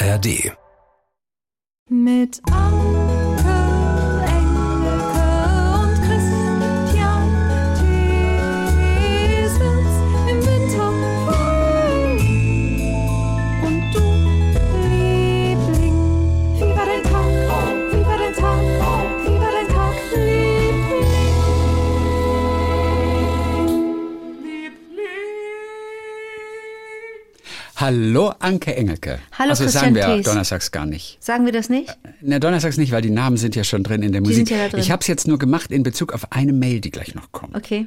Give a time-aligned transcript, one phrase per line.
[0.00, 0.56] ARD.
[1.90, 2.40] Mit
[27.88, 29.18] Hallo Anke Engelke.
[29.38, 30.26] Hallo, also Christian sagen wir Thees.
[30.26, 31.16] donnerstags gar nicht.
[31.24, 31.96] Sagen wir das nicht?
[32.20, 34.46] Na, donnerstags nicht, weil die Namen sind ja schon drin in der Musik.
[34.46, 34.78] sind ja drin.
[34.80, 37.56] Ich habe es jetzt nur gemacht in Bezug auf eine Mail, die gleich noch kommt.
[37.56, 37.86] Okay.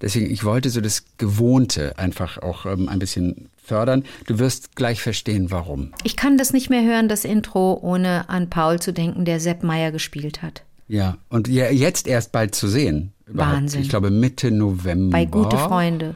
[0.00, 4.04] Deswegen, ich wollte so das Gewohnte einfach auch ähm, ein bisschen fördern.
[4.26, 5.92] Du wirst gleich verstehen, warum.
[6.02, 9.62] Ich kann das nicht mehr hören, das Intro, ohne an Paul zu denken, der Sepp
[9.62, 10.62] Meier gespielt hat.
[10.88, 13.12] Ja, und ja, jetzt erst bald zu sehen.
[13.26, 13.54] Überhaupt.
[13.54, 13.82] Wahnsinn.
[13.82, 15.18] Ich glaube Mitte November.
[15.18, 16.14] Bei Gute Freunde.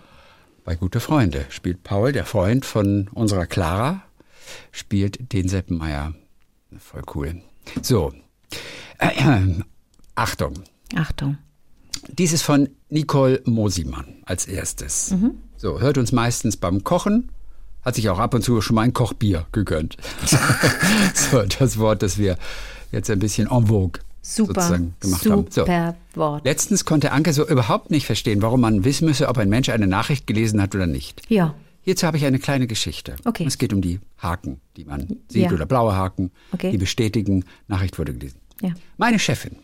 [0.64, 4.02] Bei Gute Freunde spielt Paul, der Freund von unserer Clara,
[4.72, 6.14] spielt den Seppenmeier.
[6.78, 7.42] Voll cool.
[7.82, 8.12] So.
[10.14, 10.54] Achtung.
[10.94, 11.38] Achtung.
[12.08, 15.14] Dies ist von Nicole Mosimann als erstes.
[15.56, 17.30] So, hört uns meistens beim Kochen,
[17.82, 19.96] hat sich auch ab und zu schon mal ein Kochbier gegönnt.
[21.14, 22.36] so, das Wort, das wir
[22.92, 24.54] jetzt ein bisschen en vogue Super.
[24.54, 25.46] sozusagen gemacht haben.
[25.50, 25.62] So.
[25.62, 26.44] Super Wort.
[26.44, 29.86] Letztens konnte Anke so überhaupt nicht verstehen, warum man wissen müsse, ob ein Mensch eine
[29.86, 31.22] Nachricht gelesen hat oder nicht.
[31.28, 31.54] Ja.
[31.82, 33.16] Hierzu habe ich eine kleine Geschichte.
[33.24, 33.44] Okay.
[33.46, 35.52] Es geht um die Haken, die man sieht Ja.
[35.52, 36.70] oder blaue Haken, Okay.
[36.72, 38.38] die bestätigen, Nachricht wurde gelesen.
[38.60, 38.72] Ja.
[38.98, 39.56] Meine Chefin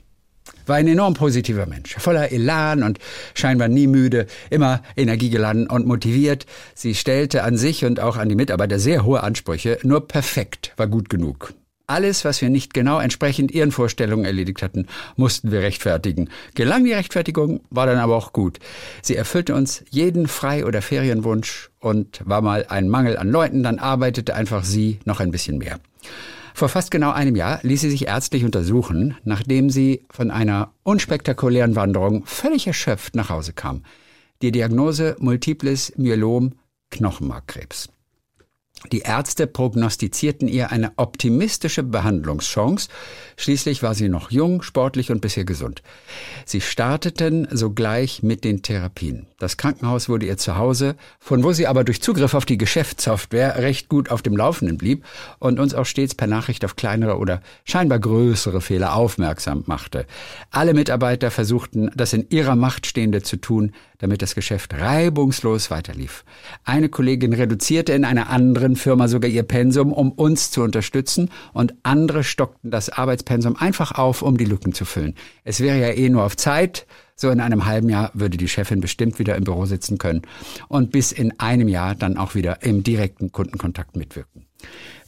[0.64, 2.98] war ein enorm positiver Mensch, voller Elan und
[3.34, 6.46] scheinbar nie müde, immer energiegeladen und motiviert.
[6.74, 10.86] Sie stellte an sich und auch an die Mitarbeiter sehr hohe Ansprüche, nur perfekt war
[10.86, 11.52] gut genug.
[11.88, 16.30] Alles, was wir nicht genau entsprechend ihren Vorstellungen erledigt hatten, mussten wir rechtfertigen.
[16.54, 18.58] Gelang die Rechtfertigung, war dann aber auch gut.
[19.02, 23.78] Sie erfüllte uns jeden Frei- oder Ferienwunsch und war mal ein Mangel an Leuten, dann
[23.78, 25.78] arbeitete einfach sie noch ein bisschen mehr.
[26.54, 31.76] Vor fast genau einem Jahr ließ sie sich ärztlich untersuchen, nachdem sie von einer unspektakulären
[31.76, 33.84] Wanderung völlig erschöpft nach Hause kam.
[34.42, 36.54] Die Diagnose Multiples Myelom
[36.90, 37.90] Knochenmarkkrebs.
[38.92, 42.88] Die Ärzte prognostizierten ihr eine optimistische Behandlungschance.
[43.36, 45.82] Schließlich war sie noch jung, sportlich und bisher gesund.
[46.46, 49.26] Sie starteten sogleich mit den Therapien.
[49.38, 53.90] Das Krankenhaus wurde ihr Zuhause, von wo sie aber durch Zugriff auf die Geschäftssoftware recht
[53.90, 55.04] gut auf dem Laufenden blieb
[55.38, 60.06] und uns auch stets per Nachricht auf kleinere oder scheinbar größere Fehler aufmerksam machte.
[60.50, 66.24] Alle Mitarbeiter versuchten, das in ihrer Macht Stehende zu tun, damit das Geschäft reibungslos weiterlief.
[66.64, 71.74] Eine Kollegin reduzierte in einer anderen Firma sogar ihr Pensum, um uns zu unterstützen, und
[71.82, 72.88] andere stockten das
[73.26, 75.14] Arbeitspensum einfach auf, um die Lücken zu füllen.
[75.44, 78.80] Es wäre ja eh nur auf Zeit, so in einem halben Jahr würde die Chefin
[78.80, 80.22] bestimmt wieder im Büro sitzen können
[80.68, 84.46] und bis in einem Jahr dann auch wieder im direkten Kundenkontakt mitwirken.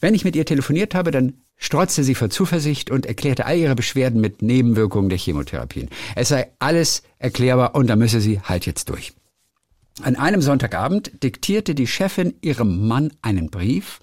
[0.01, 3.75] Wenn ich mit ihr telefoniert habe, dann strotzte sie vor Zuversicht und erklärte all ihre
[3.75, 5.91] Beschwerden mit Nebenwirkungen der Chemotherapien.
[6.15, 9.13] Es sei alles erklärbar und da müsse sie halt jetzt durch.
[10.03, 13.99] An einem Sonntagabend diktierte die Chefin ihrem Mann einen Brief,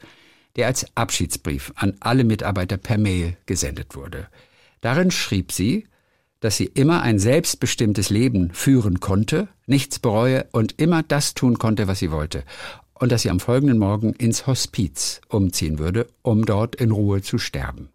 [0.56, 4.28] der als Abschiedsbrief an alle Mitarbeiter per Mail gesendet wurde.
[4.82, 5.88] Darin schrieb sie,
[6.40, 11.88] dass sie immer ein selbstbestimmtes Leben führen konnte, nichts bereue und immer das tun konnte,
[11.88, 12.44] was sie wollte,
[12.94, 17.38] und dass sie am folgenden Morgen ins Hospiz umziehen würde, um dort in Ruhe zu
[17.38, 17.90] sterben.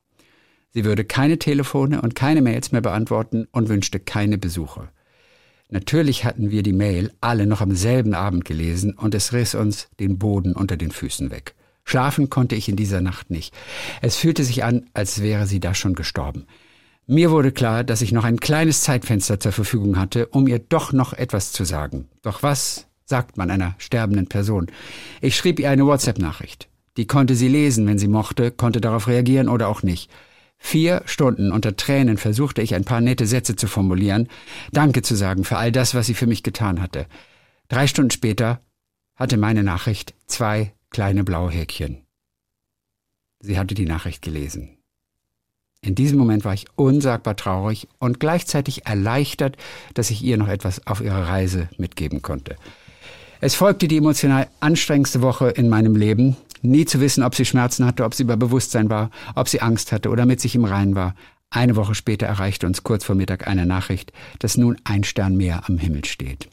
[0.72, 4.88] Sie würde keine Telefone und keine Mails mehr beantworten und wünschte keine Besuche.
[5.68, 9.88] Natürlich hatten wir die Mail alle noch am selben Abend gelesen und es riss uns
[10.00, 11.54] den Boden unter den Füßen weg.
[11.90, 13.52] Schlafen konnte ich in dieser Nacht nicht.
[14.00, 16.46] Es fühlte sich an, als wäre sie da schon gestorben.
[17.08, 20.92] Mir wurde klar, dass ich noch ein kleines Zeitfenster zur Verfügung hatte, um ihr doch
[20.92, 22.08] noch etwas zu sagen.
[22.22, 24.68] Doch was sagt man einer sterbenden Person?
[25.20, 26.68] Ich schrieb ihr eine WhatsApp-Nachricht.
[26.96, 30.12] Die konnte sie lesen, wenn sie mochte, konnte darauf reagieren oder auch nicht.
[30.58, 34.28] Vier Stunden unter Tränen versuchte ich ein paar nette Sätze zu formulieren,
[34.70, 37.06] Danke zu sagen für all das, was sie für mich getan hatte.
[37.66, 38.60] Drei Stunden später
[39.16, 41.98] hatte meine Nachricht zwei kleine blaue Häkchen.
[43.40, 44.76] Sie hatte die Nachricht gelesen.
[45.82, 49.56] In diesem Moment war ich unsagbar traurig und gleichzeitig erleichtert,
[49.94, 52.56] dass ich ihr noch etwas auf ihrer Reise mitgeben konnte.
[53.40, 57.86] Es folgte die emotional anstrengendste Woche in meinem Leben, nie zu wissen, ob sie Schmerzen
[57.86, 60.94] hatte, ob sie bei Bewusstsein war, ob sie Angst hatte oder mit sich im Reinen
[60.94, 61.14] war.
[61.48, 65.62] Eine Woche später erreichte uns kurz vor Mittag eine Nachricht, dass nun ein Stern mehr
[65.66, 66.50] am Himmel steht.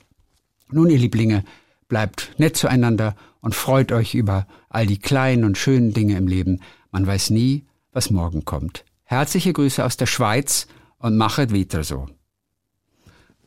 [0.72, 1.44] Nun, ihr Lieblinge,
[1.90, 3.16] bleibt nett zueinander
[3.48, 6.60] und freut euch über all die kleinen und schönen Dinge im Leben.
[6.92, 8.84] Man weiß nie, was morgen kommt.
[9.06, 10.68] Herzliche Grüße aus der Schweiz
[11.00, 12.08] und machet weiter so.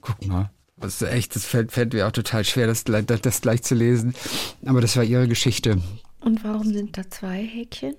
[0.01, 0.49] Guck mal,
[0.79, 3.75] das ist echt, das fällt, fällt mir auch total schwer, das, gleich- das, gleich zu
[3.75, 4.15] lesen.
[4.65, 5.83] Aber das war ihre Geschichte.
[6.21, 7.95] Und warum sind da zwei Häkchen?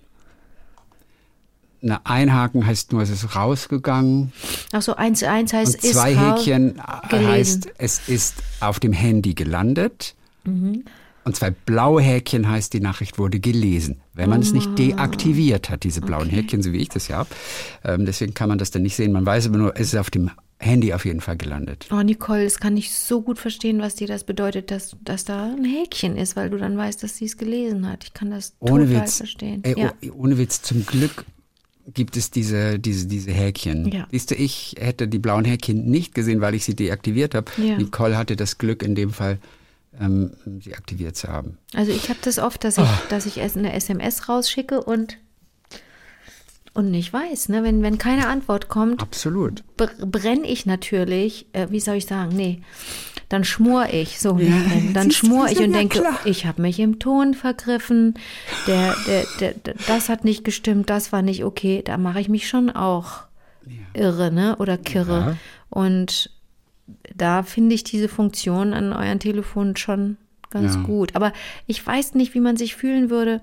[1.83, 4.33] eine Einhaken heißt nur, es ist rausgegangen.
[4.71, 7.27] Ach so, eins, eins heißt Und zwei ist rau- Häkchen gelesen.
[7.29, 10.15] heißt, es ist auf dem Handy gelandet.
[10.43, 10.85] Mhm.
[11.23, 14.01] Und zwei blaue Häkchen heißt, die Nachricht wurde gelesen.
[14.13, 14.55] Wenn man es Ah.
[14.55, 17.29] nicht deaktiviert hat, diese blauen Häkchen, so wie ich das ja habe.
[17.83, 19.11] Ähm, deswegen kann man das dann nicht sehen.
[19.11, 21.87] Man weiß aber nur, es ist auf dem Handy auf jeden Fall gelandet.
[21.91, 25.45] Oh, Nicole, das kann ich so gut verstehen, was dir das bedeutet, dass, dass da
[25.55, 28.03] ein Häkchen ist, weil du dann weißt, dass sie es gelesen hat.
[28.03, 29.17] Ich kann das Ohne total Witz.
[29.17, 29.61] verstehen.
[29.63, 29.93] Ey, ja.
[30.05, 31.25] oh, ohne Witz, zum Glück
[31.93, 33.87] gibt es diese, diese, diese Häkchen.
[33.91, 34.07] Ja.
[34.11, 37.51] Siehst du, ich hätte die blauen Häkchen nicht gesehen, weil ich sie deaktiviert habe.
[37.57, 37.77] Ja.
[37.77, 39.39] Nicole hatte das Glück, in dem Fall
[39.99, 41.57] ähm, sie aktiviert zu haben.
[41.73, 43.01] Also ich habe das oft, dass ich, Ah.
[43.09, 45.17] dass ich eine SMS rausschicke und,
[46.73, 47.63] und nicht weiß, ne?
[47.63, 49.63] Wenn, wenn keine Antwort kommt, Absolut.
[49.77, 52.61] brenne ich natürlich, äh, wie soll ich sagen, nee,
[53.27, 54.53] dann schmor ich, so Ja,
[54.93, 56.19] dann schmor ich ja und denke, klar.
[56.25, 58.13] ich habe mich im Ton vergriffen,
[58.67, 62.47] der, der, der, das hat nicht gestimmt, das war nicht okay, da mache ich mich
[62.47, 63.23] schon auch
[63.93, 65.19] irre, ne, oder kirre.
[65.19, 65.37] Ja.
[65.69, 66.29] Und
[67.15, 70.17] da finde ich diese Funktion an euren Telefonen schon
[70.49, 70.81] ganz Ja.
[70.83, 71.15] gut.
[71.15, 71.33] Aber
[71.67, 73.41] ich weiß nicht, wie man sich fühlen würde.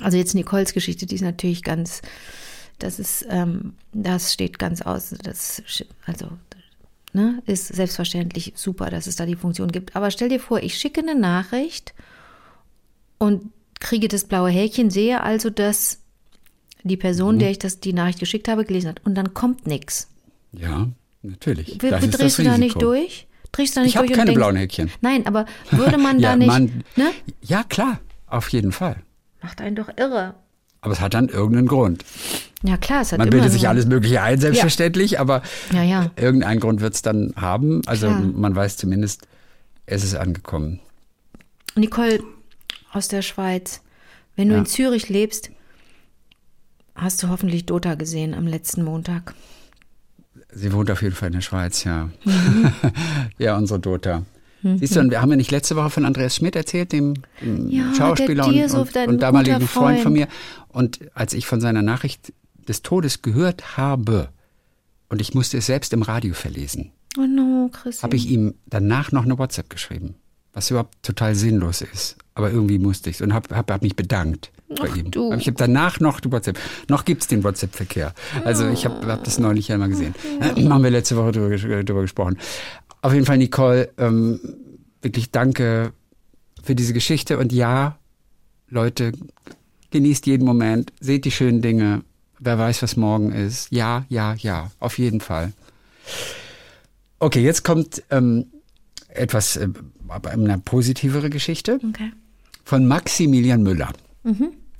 [0.00, 2.02] Also jetzt Nicoles Geschichte, die ist natürlich ganz,
[2.78, 5.62] das ist, ähm, das steht ganz aus, das,
[6.04, 6.28] also,
[7.12, 9.96] ne, ist selbstverständlich super, dass es da die Funktion gibt.
[9.96, 11.94] Aber stell dir vor, ich schicke eine Nachricht
[13.18, 13.50] und
[13.80, 16.00] kriege das blaue Häkchen, sehe also, dass
[16.82, 17.38] die Person, Mhm.
[17.40, 19.00] der ich das, die Nachricht geschickt habe, gelesen hat.
[19.04, 20.08] Und dann kommt nichts.
[20.52, 20.88] Ja,
[21.26, 21.82] natürlich.
[21.82, 23.26] W- Das ist das Drehst du da nicht durch?
[23.52, 24.90] Drehst du da nicht Ich habe durch und keine denkst, blauen Häkchen.
[25.00, 27.10] Nein, aber würde man da Ja, nicht, man- ne?
[27.42, 28.96] Ja, klar, auf jeden Fall.
[29.42, 30.34] Macht einen doch irre.
[30.80, 32.04] Aber es hat dann irgendeinen Grund.
[32.62, 35.42] Ja klar, es hat Man bildet sich alles Mögliche ein, selbstverständlich, aber
[35.72, 36.10] Ja, ja.
[36.16, 37.82] irgendeinen Grund wird es dann haben.
[37.86, 38.20] Also Klar.
[38.20, 39.26] man weiß zumindest,
[39.86, 40.80] es ist angekommen.
[41.74, 42.20] Nicole
[42.92, 43.82] aus der Schweiz,
[44.36, 44.60] wenn du Ja.
[44.60, 45.50] in Zürich lebst,
[46.94, 49.34] hast du hoffentlich Dota gesehen am letzten Montag.
[50.56, 52.08] Sie wohnt auf jeden Fall in der Schweiz, ja.
[52.24, 52.72] Mhm.
[53.38, 54.22] ja, unsere Dota.
[54.62, 57.68] Siehst du, und wir haben ja nicht letzte Woche von Andreas Schmidt erzählt, dem, dem
[57.68, 60.16] Ja, Schauspieler und, und, und damaligen guter Freund von Freund.
[60.16, 60.28] mir.
[60.68, 62.32] Und als ich von seiner Nachricht
[62.66, 64.30] des Todes gehört habe,
[65.08, 68.02] und ich musste es selbst im Radio verlesen, Oh no, Chris.
[68.02, 70.16] habe ich ihm danach noch eine WhatsApp geschrieben,
[70.56, 72.16] was überhaupt total sinnlos ist.
[72.34, 74.50] Aber irgendwie musste ich und habe hab, hab mich bedankt
[74.80, 75.10] bei ihm.
[75.10, 75.26] du.
[75.26, 76.58] Aber ich habe danach noch WhatsApp.
[76.88, 78.14] Noch gibt's den WhatsApp-Verkehr.
[78.42, 80.14] Also ich habe hab das neulich ja mal gesehen.
[80.40, 82.38] Äh, haben wir letzte Woche drüber, drüber gesprochen.
[83.02, 84.40] Auf jeden Fall, Nicole, ähm,
[85.02, 85.92] wirklich danke
[86.62, 87.36] für diese Geschichte.
[87.36, 87.98] Und ja,
[88.70, 89.12] Leute,
[89.90, 92.02] genießt jeden Moment, seht die schönen Dinge.
[92.38, 93.70] Wer weiß, was morgen ist.
[93.72, 95.52] Ja, ja, ja, auf jeden Fall.
[97.18, 98.46] Okay, jetzt kommt ähm,
[99.16, 99.68] etwas, äh,
[100.08, 102.12] aber eine positivere Geschichte Okay.
[102.64, 103.90] von Maximilian Müller.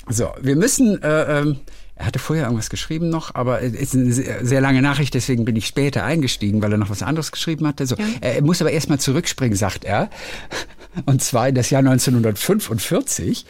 [0.09, 1.57] So, wir müssen, äh, ähm,
[1.95, 5.57] er hatte vorher irgendwas geschrieben noch, aber es ist eine sehr, lange Nachricht, deswegen bin
[5.57, 7.87] ich später eingestiegen, weil er noch was anderes geschrieben hatte.
[7.87, 10.11] So, Er muss aber erstmal zurückspringen, sagt er.
[11.07, 13.47] Und zwar in das Jahr 1945.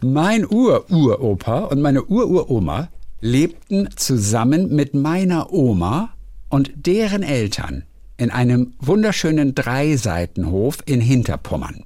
[0.00, 2.88] Mein Ur-Uropa und meine Ur-Uroma
[3.20, 6.14] lebten zusammen mit meiner Oma
[6.48, 7.84] und deren Eltern
[8.16, 11.84] in einem wunderschönen Dreiseitenhof in Hinterpommern.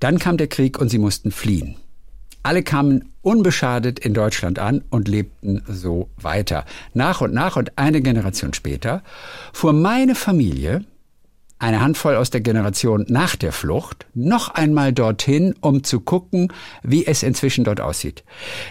[0.00, 1.76] Dann kam der Krieg und sie mussten fliehen.
[2.42, 6.64] Alle kamen unbeschadet in Deutschland an und lebten so weiter.
[6.94, 9.02] Nach und nach und eine Generation später
[9.52, 10.84] fuhr meine Familie,
[11.58, 17.06] eine Handvoll aus der Generation nach der Flucht, noch einmal dorthin, um zu gucken, wie
[17.06, 18.24] es inzwischen dort aussieht.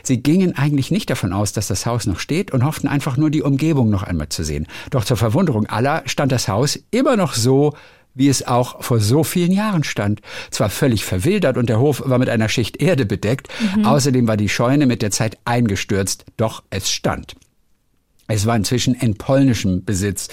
[0.03, 3.29] Sie gingen eigentlich nicht davon aus, dass das Haus noch steht und hofften einfach nur
[3.29, 4.67] die Umgebung noch einmal zu sehen.
[4.89, 7.73] Doch zur Verwunderung aller stand das Haus immer noch so,
[8.17, 10.21] wie es auch vor so vielen Jahren stand.
[10.49, 13.47] Zwar völlig verwildert und der Hof war mit einer Schicht Erde bedeckt,
[13.83, 17.35] außerdem war die Scheune mit der Zeit eingestürzt, doch es stand.
[18.27, 20.27] Es war inzwischen in polnischem Besitz.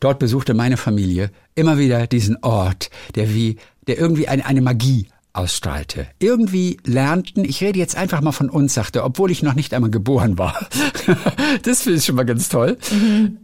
[0.00, 5.06] Dort besuchte meine Familie immer wieder diesen Ort, der wie, der irgendwie eine, eine Magie
[5.32, 6.08] ausstrahlte.
[6.18, 9.90] Irgendwie lernten, ich rede jetzt einfach mal von uns, sagte, obwohl ich noch nicht einmal
[9.90, 10.68] geboren war.
[11.62, 12.76] das finde ich schon mal ganz toll.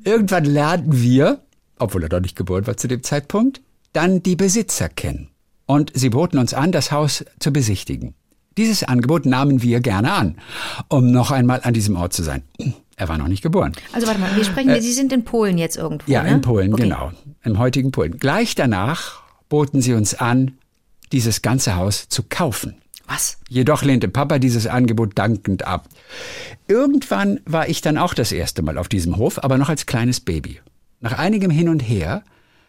[0.04, 1.40] Irgendwann lernten wir,
[1.78, 5.28] obwohl er noch nicht geboren war zu dem Zeitpunkt, dann die Besitzer kennen.
[5.66, 8.14] Und sie boten uns an, das Haus zu besichtigen.
[8.56, 10.36] Dieses Angebot nahmen wir gerne an,
[10.88, 12.42] um noch einmal an diesem Ort zu sein.
[12.96, 13.72] Er war noch nicht geboren.
[13.92, 16.30] Also warte mal, wir sprechen, Sie sind in Polen jetzt irgendwo, Äh, Ja, ne?
[16.30, 16.84] in Polen, okay.
[16.84, 17.12] genau.
[17.42, 18.18] Im heutigen Polen.
[18.18, 20.52] Gleich danach boten sie uns an,
[21.12, 22.76] dieses ganze Haus zu kaufen.
[23.06, 23.38] Was?
[23.48, 25.88] Jedoch lehnte Papa dieses Angebot dankend ab.
[26.68, 30.20] Irgendwann war ich dann auch das erste Mal auf diesem Hof, aber noch als kleines
[30.20, 30.60] Baby.
[31.00, 32.22] Nach einigem Hin und Her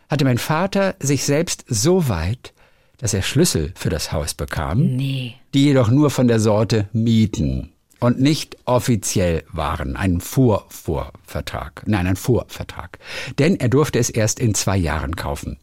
[0.10, 2.53] hatte mein Vater sich selbst so weit,
[2.98, 5.36] dass er Schlüssel für das Haus bekam, Nee.
[5.53, 7.72] die jedoch nur von der Sorte mieten.
[8.00, 9.96] Und nicht offiziell waren.
[9.96, 11.84] Ein Vorvorvertrag.
[11.86, 13.00] Nein, ein Vorvertrag.
[13.40, 15.58] Denn er durfte es erst in zwei Jahren kaufen.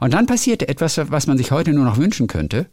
[0.00, 2.66] Und dann passierte etwas, was man sich heute nur noch wünschen könnte.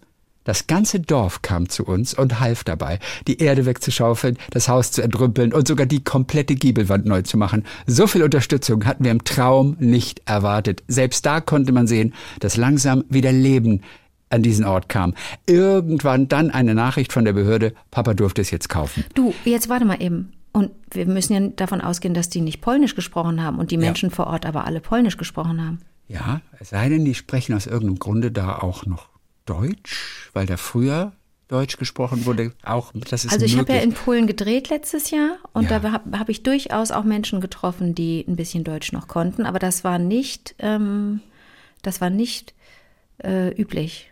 [0.46, 5.01] Das ganze Dorf kam zu uns und half dabei, die Erde wegzuschaufeln, das Haus zu
[5.01, 7.66] entrümpeln und sogar die komplette Giebelwand neu zu machen.
[7.86, 10.82] So viel Unterstützung hatten wir im Traum nicht erwartet.
[10.88, 13.82] Selbst da konnte man sehen, dass langsam wieder Leben
[14.30, 15.14] an diesen Ort kam.
[15.48, 19.04] Irgendwann dann eine Nachricht von der Behörde, Papa durfte es jetzt kaufen.
[19.16, 20.34] Du, jetzt warte mal eben.
[20.52, 24.10] Und wir müssen ja davon ausgehen, dass die nicht Polnisch gesprochen haben und die Menschen
[24.10, 25.80] vor Ort aber alle Polnisch gesprochen haben.
[26.08, 29.10] Ja, es sei denn, die sprechen aus irgendeinem Grunde da auch noch
[29.46, 31.14] Deutsch, weil da früher
[31.50, 32.54] Deutsch gesprochen wurde.
[32.64, 35.80] Auch das ist Also ich habe ja in Polen gedreht letztes Jahr und Ja.
[35.80, 39.60] da habe hab ich durchaus auch Menschen getroffen, die ein bisschen Deutsch noch konnten, aber
[39.60, 41.22] das war nicht, ähm,
[41.82, 42.54] das war nicht
[43.24, 44.09] äh, üblich.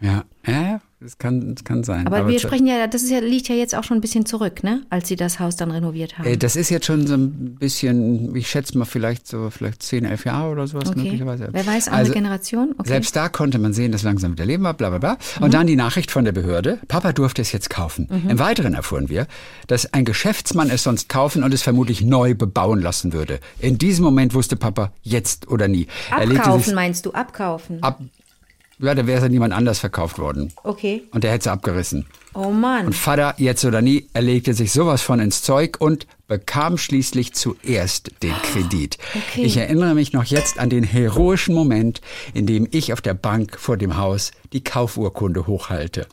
[0.00, 2.06] Ja, ja, das kann, das kann sein.
[2.06, 4.24] Aber, wir zu- sprechen ja, das ist ja, liegt ja jetzt auch schon ein bisschen
[4.26, 4.82] zurück, ne?
[4.90, 6.26] Als sie das Haus dann renoviert haben.
[6.26, 10.04] Äh, Das ist jetzt schon so ein bisschen, ich schätze mal vielleicht so vielleicht 10,
[10.04, 11.02] 11 Jahre oder sowas okay.
[11.02, 11.48] möglicherweise.
[11.52, 12.70] Wer weiß, andere Also, Generation?
[12.72, 12.82] Okay.
[12.84, 12.88] Mhm.
[12.88, 15.18] Selbst da konnte man sehen, dass langsam wieder Leben war, bla bla bla.
[15.40, 18.08] Und dann die Nachricht von der Behörde, Papa durfte es jetzt kaufen.
[18.10, 18.30] Mhm.
[18.30, 19.26] Im Weiteren erfuhren wir,
[19.66, 23.38] dass ein Geschäftsmann es sonst kaufen und es vermutlich neu bebauen lassen würde.
[23.60, 25.86] In diesem Moment wusste Papa jetzt oder nie.
[26.10, 27.12] Abkaufen meinst du?
[27.12, 27.82] Abkaufen.
[27.82, 28.00] ab.
[28.80, 30.52] Ja, da wäre es an jemand anders verkauft worden.
[30.62, 31.02] Okay.
[31.10, 32.06] Und der hätte sie abgerissen.
[32.32, 32.86] Oh Mann.
[32.86, 37.34] Und Vater, jetzt oder nie, er legte sich sowas von ins Zeug und bekam schließlich
[37.34, 38.98] zuerst den Kredit.
[39.14, 39.42] Okay.
[39.42, 42.00] Ich erinnere mich noch jetzt an den heroischen Moment,
[42.34, 46.06] in dem ich auf der Bank vor dem Haus die Kaufurkunde hochhalte.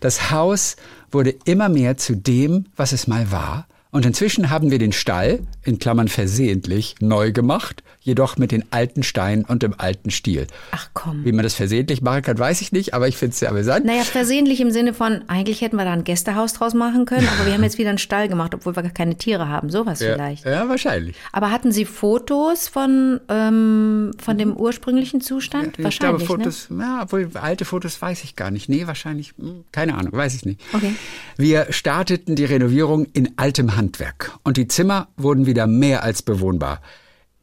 [0.00, 0.76] Das Haus
[1.12, 3.68] wurde immer mehr zu dem, was es mal war.
[3.92, 9.02] Und inzwischen haben wir den Stall, in Klammern versehentlich, neu gemacht, jedoch mit den alten
[9.02, 10.46] Steinen und im alten Stil.
[10.70, 11.24] Ach komm.
[11.24, 13.84] Wie man das versehentlich machen kann, weiß ich nicht, aber ich finde es sehr amüsant.
[13.84, 17.46] Naja, versehentlich im Sinne von, eigentlich hätten wir da ein Gästehaus draus machen können, aber
[17.46, 19.70] wir haben jetzt wieder einen Stall gemacht, obwohl wir gar keine Tiere haben.
[19.70, 20.44] Sowas vielleicht.
[20.44, 21.16] Ja, ja, wahrscheinlich.
[21.32, 25.76] Aber hatten Sie Fotos von, ähm, von dem ursprünglichen Zustand?
[25.78, 26.44] ich Wahrscheinlich, glaube, ne?
[26.44, 28.68] Fotos, ja, obwohl alte Fotos weiß ich gar nicht.
[28.68, 30.60] Nee, wahrscheinlich, hm, keine Ahnung, weiß ich nicht.
[30.72, 30.94] Okay.
[31.36, 36.80] Wir starteten die Renovierung in altem Handwerk und die Zimmer wurden wieder mehr als bewohnbar.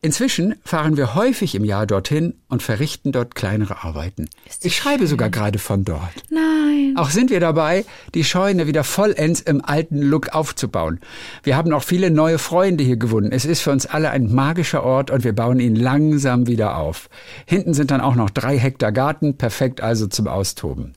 [0.05, 4.29] Inzwischen fahren wir häufig im Jahr dorthin und verrichten dort kleinere Arbeiten.
[4.61, 6.11] Ich schreibe sogar gerade von dort.
[6.29, 6.95] Nein.
[6.97, 10.99] Auch sind wir dabei, die Scheune wieder vollends im alten Look aufzubauen.
[11.43, 13.31] Wir haben auch viele neue Freunde hier gewonnen.
[13.31, 17.09] Es ist für uns alle ein magischer Ort und wir bauen ihn langsam wieder auf.
[17.45, 20.95] Hinten sind dann auch noch drei Hektar Garten, perfekt also zum Austoben.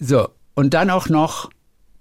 [0.00, 1.48] So, und dann auch noch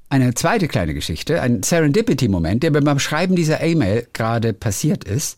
[0.09, 5.37] eine zweite kleine Geschichte, ein Serendipity-Moment, der mir beim Schreiben dieser E-Mail gerade passiert ist.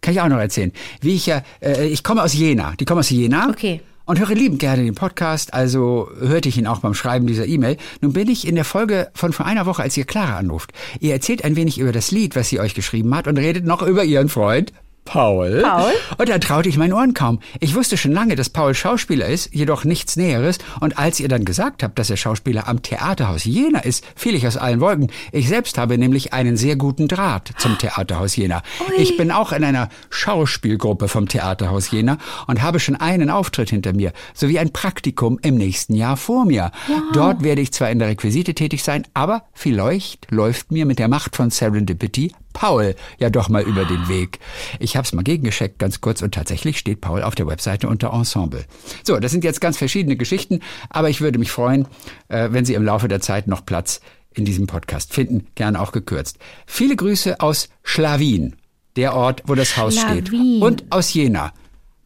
[0.00, 0.72] Kann ich auch noch erzählen.
[1.00, 2.74] Wie ich ja, äh, ich komme aus Jena.
[2.78, 3.50] Die kommen aus Jena.
[3.50, 3.80] Okay.
[4.04, 7.76] Und höre liebend gerne den Podcast, also hörte ich ihn auch beim Schreiben dieser E-Mail.
[8.00, 10.72] Nun bin ich in der Folge von vor einer Woche, als ihr Clara anruft.
[11.00, 13.82] Ihr erzählt ein wenig über das Lied, was sie euch geschrieben hat und redet noch
[13.82, 14.72] über ihren Freund
[15.06, 15.62] Paul.
[15.62, 15.92] Paul?
[16.18, 17.40] Und da traute ich meinen Ohren kaum.
[17.60, 20.58] Ich wusste schon lange, dass Paul Schauspieler ist, jedoch nichts Näheres.
[20.80, 24.46] Und als ihr dann gesagt habt, dass er Schauspieler am Theaterhaus Jena ist, fiel ich
[24.46, 25.10] aus allen Wolken.
[25.32, 28.62] Ich selbst habe nämlich einen sehr guten Draht zum Theaterhaus Jena.
[28.98, 33.94] Ich bin auch in einer Schauspielgruppe vom Theaterhaus Jena und habe schon einen Auftritt hinter
[33.94, 36.72] mir, sowie ein Praktikum im nächsten Jahr vor mir.
[37.12, 41.08] Dort werde ich zwar in der Requisite tätig sein, aber vielleicht läuft mir mit der
[41.08, 44.38] Macht von Serendipity Paul ja doch mal über den Weg.
[44.80, 48.14] Ich habe es mal gegengescheckt, ganz kurz, und tatsächlich steht Paul auf der Webseite unter
[48.14, 48.64] Ensemble.
[49.04, 51.86] So, das sind jetzt ganz verschiedene Geschichten, aber ich würde mich freuen,
[52.28, 54.00] äh, wenn Sie im Laufe der Zeit noch Platz
[54.32, 56.38] in diesem Podcast finden, gerne auch gekürzt.
[56.64, 58.56] Viele Grüße aus Schlawin,
[58.96, 60.28] der Ort, wo das Haus steht.
[60.28, 60.62] Schlawin.
[60.62, 61.52] Und aus Jena.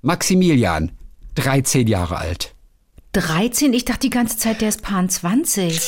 [0.02, 0.90] Maximilian,
[1.36, 2.56] 13 Jahre alt.
[3.12, 3.72] 13?
[3.72, 5.80] Ich dachte die ganze Zeit, der ist Pan 20.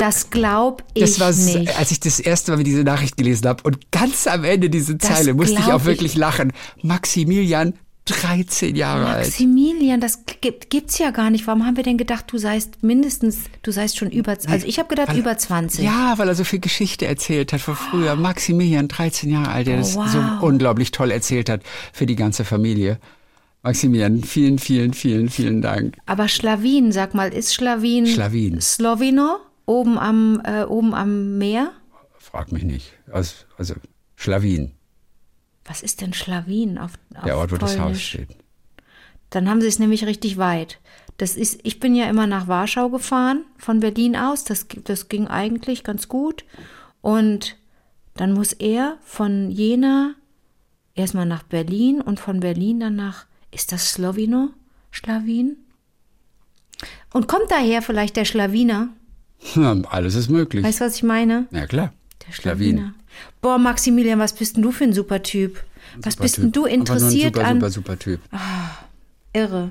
[0.00, 1.78] Das glaub ich Das war, nicht.
[1.78, 5.08] als ich das erste Mal diese Nachricht gelesen habe und ganz am Ende diese Das
[5.08, 6.18] Zeile musste ich auch wirklich ich.
[6.18, 6.52] lachen.
[6.82, 7.74] Maximilian,
[8.06, 9.26] 13 Jahre alt.
[9.26, 11.46] Maximilian, das gibt, gibt's ja gar nicht.
[11.46, 14.88] Warum haben wir denn gedacht, du seist mindestens, du seist schon über, also ich habe
[14.88, 15.84] gedacht Weil- über 20.
[15.84, 18.16] Ja, weil er so viel Geschichte erzählt hat von früher.
[18.16, 20.08] Maximilian, 13 Jahre alt, der das Oh, wow.
[20.40, 21.62] so unglaublich toll erzählt hat
[21.92, 22.98] für die ganze Familie.
[23.68, 25.98] Maximilian, vielen, vielen, vielen, vielen Dank.
[26.06, 28.62] Aber Schlawin, sag mal, ist Schlawin Schlawin.
[28.62, 31.72] Slowino oben am, äh, oben am Meer?
[32.16, 32.94] Frag mich nicht.
[33.12, 33.74] Also, also
[34.16, 34.72] Schlawin,
[35.66, 38.08] Was ist denn Schlawin auf, auf der Ort, wo das Haus Polnisch?
[38.08, 38.28] steht.
[39.28, 40.78] Dann haben sie es nämlich richtig weit.
[41.18, 44.44] Das ist, ich bin ja immer nach Warschau gefahren, von Berlin aus.
[44.44, 46.46] Das, das ging eigentlich ganz gut.
[47.02, 47.58] Und
[48.14, 50.14] dann muss er von Jena
[50.94, 54.50] erstmal nach Berlin und von Berlin dann nach, ist das Slowino?
[54.90, 55.56] Schlawin?
[57.12, 58.88] Und kommt daher vielleicht der Schlawiner?
[59.54, 60.64] Hm, alles ist möglich.
[60.64, 61.46] Weißt du, was ich meine?
[61.50, 61.92] ja, klar.
[62.26, 62.76] Der Schlawin.
[62.76, 62.94] Schlawiner.
[63.40, 65.62] Boah, Maximilian, was bist denn du für ein super Typ?
[66.02, 66.52] Was Super bist denn Typ.
[66.54, 67.54] du Einfach nur ein interessiert super, an?
[67.56, 68.20] Super, super Typ.
[69.32, 69.70] Irre.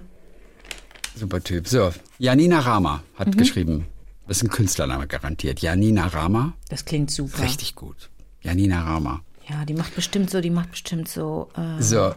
[1.15, 1.67] Super Typ.
[1.67, 3.37] So, Janina Rama hat Mhm.
[3.37, 3.85] geschrieben.
[4.27, 5.59] Das ist ein Künstlername garantiert.
[5.59, 6.53] Janina Rama.
[6.69, 7.41] Das klingt super.
[7.43, 8.09] Richtig gut.
[8.41, 9.21] Janina Rama.
[9.49, 11.49] Ja, die macht bestimmt so, die macht bestimmt so.
[11.55, 12.13] Äh, So.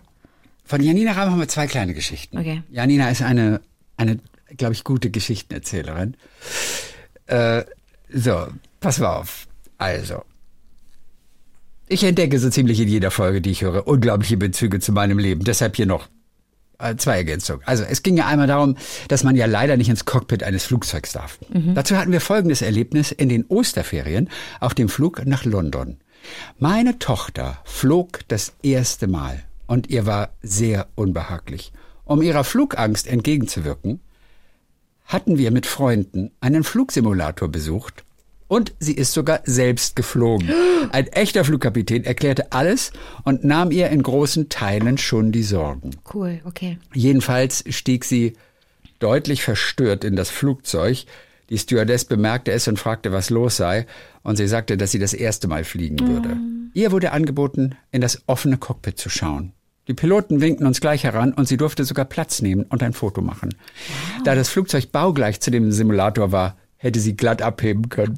[0.70, 2.38] Von Janina Rama haben wir zwei kleine Geschichten.
[2.38, 2.62] Okay.
[2.70, 3.60] Janina ist eine,
[3.96, 4.20] eine
[4.56, 6.16] glaube ich, gute Geschichtenerzählerin.
[7.26, 7.64] Äh,
[8.08, 8.46] so,
[8.78, 9.48] pass mal auf.
[9.78, 10.22] Also.
[11.88, 15.42] Ich entdecke so ziemlich in jeder Folge, die ich höre, unglaubliche Bezüge zu meinem Leben.
[15.42, 16.08] Deshalb hier noch
[16.78, 17.66] äh, zwei Ergänzungen.
[17.66, 18.76] Also es ging ja einmal darum,
[19.08, 21.40] dass man ja leider nicht ins Cockpit eines Flugzeugs darf.
[21.74, 25.96] Dazu hatten wir folgendes Erlebnis in den Osterferien auf dem Flug nach London.
[26.60, 31.72] Meine Tochter flog das erste Mal und ihr war sehr unbehaglich.
[32.04, 34.00] Um ihrer Flugangst entgegenzuwirken,
[35.04, 38.04] hatten wir mit Freunden einen Flugsimulator besucht
[38.48, 40.50] und sie ist sogar selbst geflogen.
[40.90, 42.90] Ein echter Flugkapitän erklärte alles
[43.22, 45.92] und nahm ihr in großen Teilen schon die Sorgen.
[46.14, 46.78] cool, okay.
[46.92, 48.32] Jedenfalls stieg sie
[48.98, 51.04] deutlich verstört in das Flugzeug.
[51.48, 53.86] Die Stewardess bemerkte es und fragte, was los sei,
[54.24, 56.36] und sie sagte, dass sie das erste Mal fliegen würde.
[56.74, 59.52] Ihr wurde angeboten, in das offene Cockpit zu schauen.
[59.90, 63.22] Die Piloten winkten uns gleich heran und sie durfte sogar Platz nehmen und ein Foto
[63.22, 63.56] machen.
[64.24, 68.16] Da das Flugzeug baugleich zu dem Simulator war, hätte sie glatt abheben können.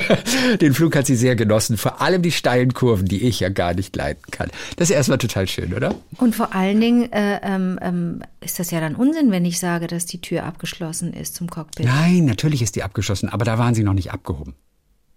[0.62, 3.74] Den Flug hat sie sehr genossen, vor allem die steilen Kurven, die ich ja gar
[3.74, 4.48] nicht leiten kann.
[4.76, 5.94] Das ist erstmal total schön, oder?
[6.16, 9.88] Und vor allen Dingen äh, ähm, ähm, ist das ja dann Unsinn, wenn ich sage,
[9.88, 11.84] dass die Tür abgeschlossen ist zum Cockpit.
[11.84, 14.54] Nein, natürlich ist die abgeschossen, aber da waren sie noch nicht abgehoben.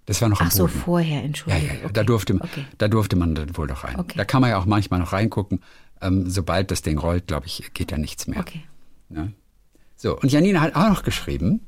[0.08, 1.68] Das war noch am Ach so, vorher, Ja, Entschuldigung.
[1.68, 1.80] ja, ja.
[1.86, 1.94] Okay.
[1.94, 2.66] Da, durfte, Okay.
[2.78, 3.96] da durfte man dann wohl noch rein.
[3.98, 4.14] Okay.
[4.16, 5.62] Da kann man ja auch manchmal noch reingucken.
[6.02, 8.40] Ähm, sobald das Ding rollt, glaube ich, geht da nichts mehr.
[8.40, 8.62] Okay.
[9.10, 9.34] Ne?
[9.96, 11.62] So, und Janina hat auch noch geschrieben,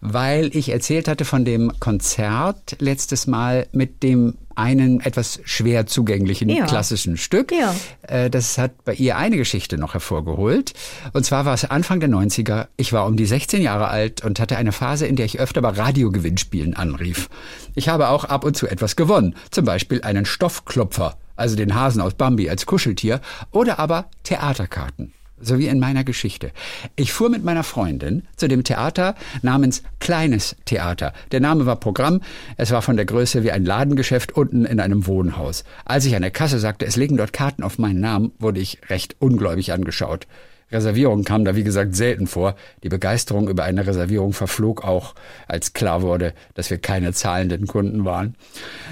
[0.00, 6.48] weil ich erzählt hatte von dem Konzert letztes Mal mit dem einen etwas schwer zugänglichen
[6.48, 6.66] Ja.
[6.66, 7.52] klassischen Stück.
[7.52, 7.74] Ja.
[8.02, 10.72] Äh, Das hat bei ihr eine Geschichte noch hervorgeholt.
[11.12, 12.68] Und zwar war es Anfang der 90er.
[12.76, 15.62] Ich war um die 16 Jahre alt und hatte eine Phase, in der ich öfter
[15.62, 17.28] bei Radiogewinnspielen anrief.
[17.74, 19.34] Ich habe auch ab und zu etwas gewonnen.
[19.50, 23.20] Zum Beispiel einen Stoffklopfer, also den Hasen aus Bambi als Kuscheltier,
[23.50, 25.12] oder aber Theaterkarten.
[25.40, 26.50] So wie in meiner Geschichte.
[26.96, 31.12] Ich fuhr mit meiner Freundin zu dem Theater namens Kleines Theater.
[31.30, 32.22] Der Name war Programm.
[32.56, 35.62] Es war von der Größe wie ein Ladengeschäft unten in einem Wohnhaus.
[35.84, 38.80] Als ich an der Kasse sagte, es liegen dort Karten auf meinen Namen, wurde ich
[38.90, 40.26] recht ungläubig angeschaut.
[40.70, 42.54] Reservierungen kamen da wie gesagt selten vor.
[42.82, 45.14] Die Begeisterung über eine Reservierung verflog auch,
[45.46, 48.34] als klar wurde, dass wir keine zahlenden Kunden waren.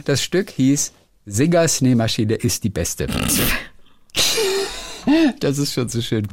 [0.05, 0.93] Das Stück hieß
[1.27, 3.09] Singers Nähmaschine ist die beste.
[5.41, 6.29] Das ist schon so schön.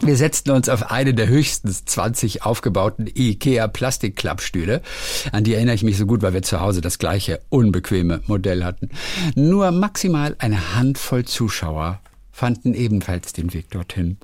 [0.00, 4.82] Wir setzten uns auf eine der höchstens 20 aufgebauten IKEA Plastikklappstühle.
[5.32, 8.64] An die erinnere ich mich so gut, weil wir zu Hause das gleiche unbequeme Modell
[8.64, 8.90] hatten.
[9.34, 14.18] Nur maximal eine Handvoll Zuschauer fanden ebenfalls den Weg dorthin.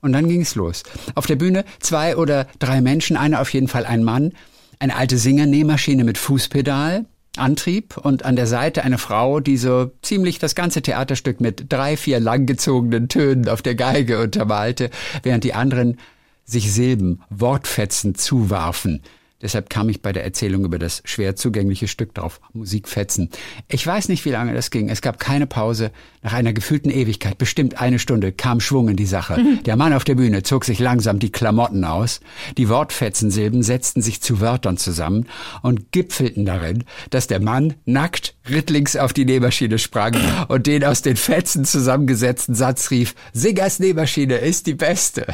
[0.00, 0.84] Und dann ging es los.
[1.16, 4.32] Auf der Bühne zwei oder drei Menschen, einer auf jeden Fall ein Mann,
[4.78, 7.06] eine alte Singernähmaschine mit Fußpedal,
[7.38, 11.96] Antrieb und an der Seite eine Frau, die so ziemlich das ganze Theaterstück mit drei,
[11.96, 14.90] vier langgezogenen Tönen auf der Geige untermalte,
[15.22, 15.98] während die anderen
[16.44, 19.02] sich Silben, Wortfetzen zuwarfen.
[19.42, 23.28] Deshalb kam ich bei der Erzählung über das schwer zugängliche Stück drauf, Musikfetzen.
[23.68, 24.88] Ich weiß nicht, wie lange das ging.
[24.88, 25.90] Es gab keine Pause.
[26.22, 29.38] Nach einer gefühlten Ewigkeit, bestimmt eine Stunde, kam Schwung in die Sache.
[29.66, 32.20] Der Mann auf der Bühne zog sich langsam die Klamotten aus.
[32.56, 35.26] Die Wortfetzensilben setzten sich zu Wörtern zusammen
[35.62, 40.16] und gipfelten darin, dass der Mann nackt rittlings auf die Nähmaschine sprang
[40.48, 45.26] und den aus den Fetzen zusammengesetzten Satz rief, Singers Nähmaschine ist die beste.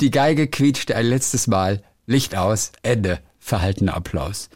[0.00, 1.82] Die Geige quietschte ein letztes Mal.
[2.06, 3.18] Licht aus, Ende.
[3.46, 4.50] Verhaltener Applaus.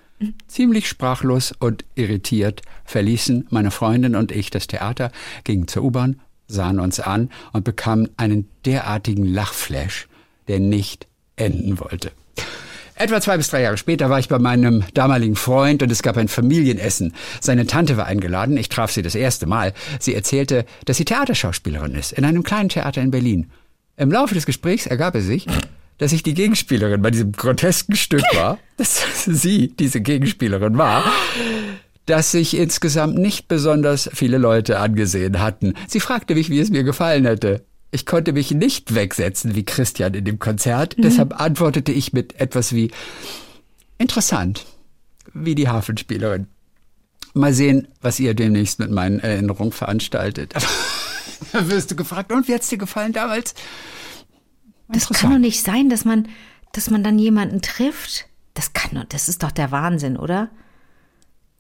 [0.49, 5.13] Ziemlich sprachlos und irritiert verließen meine Freundin und ich das Theater,
[5.45, 10.09] gingen zur U-Bahn, sahen uns an und bekamen einen derartigen Lachflash,
[10.49, 12.11] der nicht enden wollte.
[12.97, 16.17] Etwa zwei bis drei Jahre später war ich bei meinem damaligen Freund und es gab
[16.17, 17.15] ein Familienessen.
[17.41, 19.73] Seine Tante war eingeladen, ich traf sie das erste Mal.
[20.01, 23.53] Sie erzählte, dass sie Theaterschauspielerin ist, in einem kleinen Theater in Berlin.
[23.97, 25.47] Im Laufe des Gesprächs ergab es sich,
[26.01, 31.05] dass ich die Gegenspielerin bei diesem grotesken Stück war, dass sie diese Gegenspielerin war,
[32.07, 35.75] dass sich insgesamt nicht besonders viele Leute angesehen hatten.
[35.87, 37.65] Sie fragte mich, wie es mir gefallen hätte.
[37.91, 42.73] Ich konnte mich nicht wegsetzen wie Christian in dem Konzert, deshalb antwortete ich mit etwas
[42.73, 42.91] wie
[43.99, 44.65] interessant,
[45.35, 46.47] wie die Hafenspielerin.
[47.35, 50.55] Mal sehen, was ihr demnächst mit meinen Erinnerungen veranstaltet.
[51.53, 53.55] da wirst du gefragt, und wie hat's dir gefallen damals?
[54.93, 56.29] Das kann doch nicht sein, dass man,
[56.73, 58.27] dass man dann jemanden trifft.
[58.55, 60.51] Das kann doch, das ist doch der Wahnsinn, oder?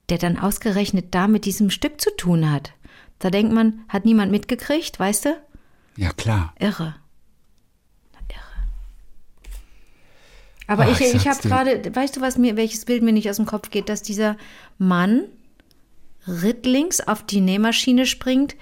[0.08, 2.72] Der dann ausgerechnet da mit diesem Stück zu tun hat.
[3.18, 5.36] Da denkt man, hat niemand mitgekriegt, weißt du?
[5.96, 6.54] Ja, klar.
[6.58, 6.70] Irre.
[6.74, 6.96] Irre.
[10.70, 13.28] Aber Ach, ich, ich ich habe gerade, weißt du, was mir, welches Bild mir nicht
[13.28, 14.36] aus dem Kopf geht, dass dieser
[14.78, 15.24] Mann
[16.28, 18.54] rittlings auf die Nähmaschine springt,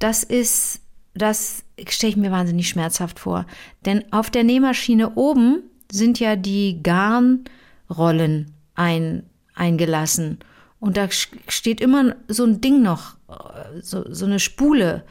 [0.00, 0.80] das ist,
[1.14, 3.46] das stelle ich mir wahnsinnig schmerzhaft vor.
[3.84, 9.24] Denn auf der Nähmaschine oben sind ja die Garnrollen ein,
[9.54, 10.38] eingelassen.
[10.80, 15.04] Und da steht immer so ein Ding noch, äh, so, so eine Spule.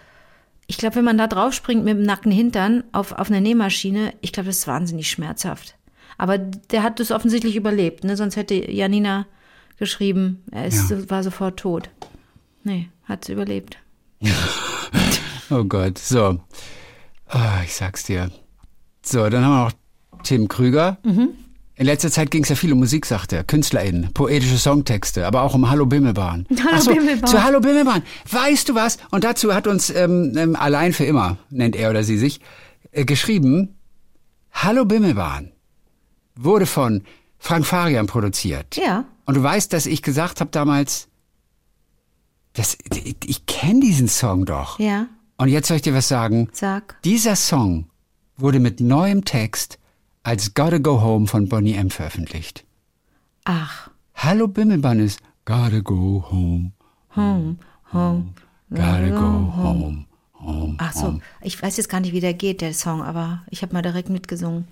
[0.68, 4.14] Ich glaube, wenn man da drauf springt mit dem nackten Hintern auf, auf eine Nähmaschine,
[4.22, 5.76] ich glaube, das ist wahnsinnig schmerzhaft.
[6.18, 8.16] Aber der hat das offensichtlich überlebt, ne?
[8.16, 9.26] sonst hätte Janina
[9.78, 11.10] geschrieben, er ist, Ja.
[11.10, 11.90] war sofort tot.
[12.64, 13.78] Nee, hat es überlebt.
[15.50, 16.40] Oh Gott, so.
[17.28, 18.32] Ah, ich sag's dir.
[19.02, 20.98] So, dann haben wir noch Tim Krüger.
[21.04, 21.30] Mhm.
[21.76, 23.44] In letzter Zeit ging es ja viel um Musik, sagt er.
[23.44, 26.46] KünstlerInnen, poetische Songtexte, aber auch um Hallo Bimmelbahn.
[26.66, 27.30] Hallo so, Bimmelbahn.
[27.30, 28.04] Zu Hallo Bimmelbahn.
[28.30, 28.98] Weißt du was?
[29.10, 32.42] Und dazu hat uns ähm, ähm, allein für immer, nennt er oder sie sich,
[32.92, 33.76] äh, geschrieben,
[34.52, 35.52] Hallo Bimmelbahn
[36.36, 37.04] wurde von
[37.40, 38.78] Frank Farian produziert.
[38.78, 39.06] Ja.
[39.26, 41.08] Und du weißt, dass ich gesagt habe damals,
[42.54, 44.80] das, ich, ich kenne diesen Song doch.
[44.80, 46.50] Ja, Und jetzt soll ich dir was sagen.
[46.54, 47.02] sag.
[47.04, 47.90] Dieser Song
[48.38, 49.80] wurde mit neuem Text
[50.24, 52.66] als Gotta Go Home von Bonnie M veröffentlicht.
[53.46, 56.72] Ach, Hallo Bimmelbahn ist Gotta Go Home,
[57.16, 57.58] home,
[57.92, 58.34] home.
[58.70, 60.06] Gotta Go Home,
[60.40, 60.76] Home.
[60.78, 63.74] Ach so, ich weiß jetzt gar nicht, wie der geht, der Song, aber ich habe
[63.74, 64.68] mal direkt mitgesungen.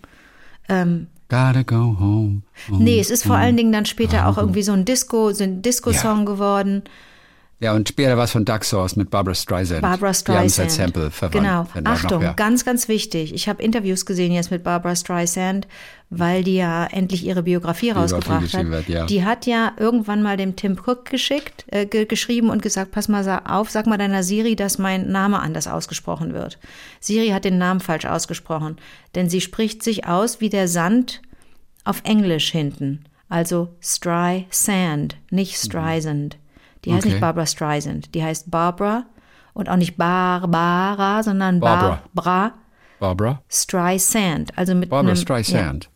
[0.69, 2.43] Ähm, Gotta Go Home.
[2.69, 2.83] home.
[2.83, 5.61] nee, es ist vor allen Dingen dann später auch irgendwie so ein Disco, so ein
[5.61, 6.83] Disco-Song geworden.
[7.61, 9.83] Ja, und später war es von Duck Sauce mit Barbara Streisand.
[9.83, 10.71] Barbara Die haben Streisand.
[10.71, 11.33] Sample verwandt.
[11.33, 11.67] Genau.
[11.83, 12.33] Achtung, noch, ja.
[12.33, 13.35] ganz, ganz wichtig.
[13.35, 15.67] Ich habe Interviews gesehen jetzt mit Barbara Streisand,
[16.09, 18.67] weil die ja endlich ihre Biografie rausgebracht hat.
[18.67, 19.05] wird, ja.
[19.05, 23.07] Die hat ja irgendwann mal dem Tim Cook geschickt, äh, ge geschrieben und gesagt, pass
[23.07, 26.57] mal auf, sag mal deiner Siri, dass mein Name anders ausgesprochen wird.
[26.99, 28.77] Siri hat den Namen falsch ausgesprochen,
[29.13, 31.21] denn sie spricht sich aus wie der Sand
[31.83, 33.05] auf Englisch hinten.
[33.29, 36.37] Also Stry Sand, nicht Streisand.
[36.85, 37.13] Die heißt Okay.
[37.13, 39.05] nicht Barbara Streisand, die heißt Barbara
[39.53, 42.01] und auch nicht Barbara, sondern Barbara.
[42.13, 42.53] Barbara
[42.99, 43.41] Barbara?
[43.49, 44.57] Streisand.
[44.57, 45.89] Also mit Barbara einem, Streisand.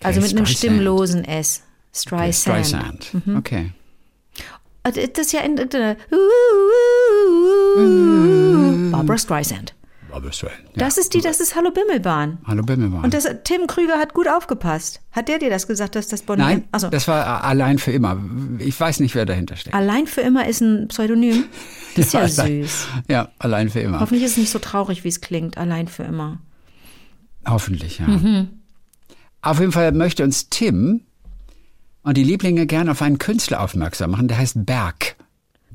[0.00, 0.58] Ja, also Okay, mit einem Streisand.
[0.74, 1.62] stimmlosen S.
[1.92, 1.98] Okay,
[2.32, 3.04] Streisand.
[3.04, 3.26] Streisand.
[3.26, 3.36] Mhm.
[3.36, 3.72] Okay.
[4.82, 5.96] Also Das ist ja in, in,
[8.92, 9.74] Barbara Streisand.
[10.22, 10.50] Ja.
[10.74, 12.38] Das ist die, das ist Hallo Bimmelbahn.
[12.46, 13.04] Hallo Bimmelbahn.
[13.04, 15.00] Und das, Tim Krüger hat gut aufgepasst.
[15.12, 16.42] Hat der dir das gesagt, dass das Bonnie?
[16.42, 18.18] Nein, also das war allein für immer.
[18.58, 19.74] Ich weiß nicht, wer dahinter steckt.
[19.74, 21.44] allein für immer ist ein Pseudonym.
[21.96, 22.86] Das ist ja, allein- süß.
[23.08, 24.00] Ja, allein für immer.
[24.00, 25.58] Hoffentlich ist es nicht so traurig, wie es klingt.
[25.58, 26.38] Allein für immer.
[27.46, 28.06] Hoffentlich, ja.
[28.06, 28.48] Mhm.
[29.42, 31.02] Auf jeden Fall möchte uns Tim
[32.02, 35.16] und die Lieblinge gern auf einen Künstler aufmerksam machen, der heißt Berg.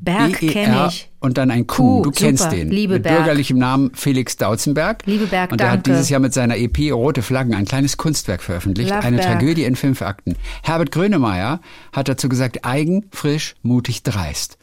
[0.01, 1.09] Berg B-E-R kenne ich.
[1.19, 2.03] Und dann ein Kuh, Q.
[2.03, 2.55] Du kennst super.
[2.55, 2.71] den.
[2.71, 3.17] Liebe mit Berg.
[3.17, 5.03] bürgerlichem Namen Felix Dautzenberg.
[5.05, 8.41] Liebe Berg, Und er hat dieses Jahr mit seiner EP Rote Flaggen ein kleines Kunstwerk
[8.41, 8.89] veröffentlicht.
[8.89, 9.39] Love eine Berg.
[9.39, 10.35] Tragödie in fünf Akten.
[10.63, 11.61] Herbert Grönemeyer
[11.93, 14.57] hat dazu gesagt, eigen, frisch, mutig, dreist.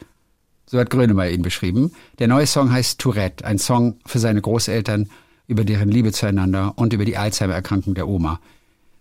[0.65, 1.93] So hat Grönemeyer ihn beschrieben.
[2.19, 5.09] Der neue Song heißt Tourette, ein Song für seine Großeltern,
[5.47, 8.39] über deren Liebe zueinander und über die Alzheimer-Erkrankung der Oma.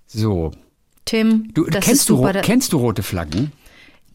[0.06, 0.52] So.
[1.04, 3.52] Tim, Du, kennst, du, kennst du rote Flaggen?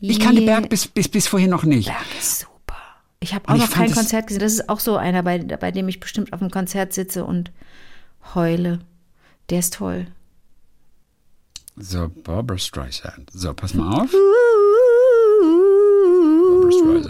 [0.05, 0.59] Ich kannte Yeah.
[0.59, 1.87] Berg bis, bis, bis vorhin noch nicht.
[1.87, 2.75] Berg ist super.
[3.21, 4.41] Ich habe Und auch ich noch kein Konzert gesehen.
[4.41, 7.51] Das ist auch so einer, bei, bei dem ich bestimmt auf dem Konzert sitze und
[8.35, 8.79] heule.
[9.49, 10.07] Der ist toll.
[11.77, 13.29] So, Barbara Streisand.
[13.33, 14.09] So, pass mal auf.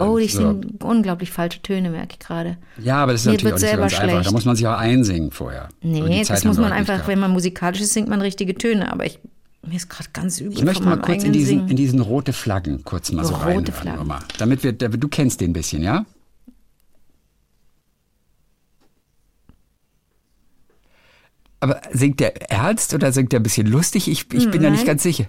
[0.00, 0.38] Oh, ich So.
[0.38, 2.56] singe unglaublich falsche Töne, merke ich gerade.
[2.78, 4.06] Ja, aber das ist Mir natürlich auch nicht so ganz einfach.
[4.08, 4.32] Da schlecht.
[4.32, 5.68] muss man sich auch einsingen vorher.
[5.82, 8.90] Nee, das muss man einfach, wenn man musikalisch ist, singt man richtige Töne.
[8.92, 9.18] Aber ich,
[9.66, 10.52] mir ist gerade ganz übel.
[10.52, 11.68] Ich möchte mal kurz in diesen, Singen.
[11.68, 13.72] in diesen rote Flaggen kurz mal so Rote reinhören.
[13.72, 14.06] Flaggen.
[14.06, 14.22] Mal.
[14.38, 16.04] Damit wir, du kennst den ein bisschen, ja?
[21.60, 24.08] Aber singt der ernst oder singt der ein bisschen lustig?
[24.08, 24.86] Ich, ich bin da nicht Nein.
[24.86, 25.26] ganz sicher.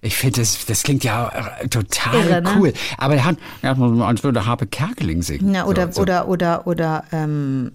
[0.00, 2.50] Ich finde, das, das klingt ja äh, total Irre, ne?
[2.56, 2.72] cool.
[2.98, 5.50] Aber er hat, er hat mal, als würde Harpe Kerkeling singen.
[5.52, 6.02] Na, oder, So, so.
[6.02, 7.72] oder, oder, oder, ähm,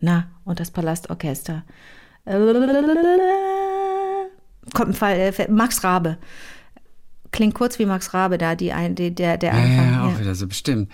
[0.00, 1.64] na, und das Palastorchester.
[4.74, 6.18] Kommt ein Fall, äh, Max Rabe.
[7.32, 9.92] Klingt kurz wie Max Rabe da, die ein, die, der, der Ja, Anfang.
[9.92, 10.20] ja, auch ja.
[10.20, 10.90] wieder so bestimmt.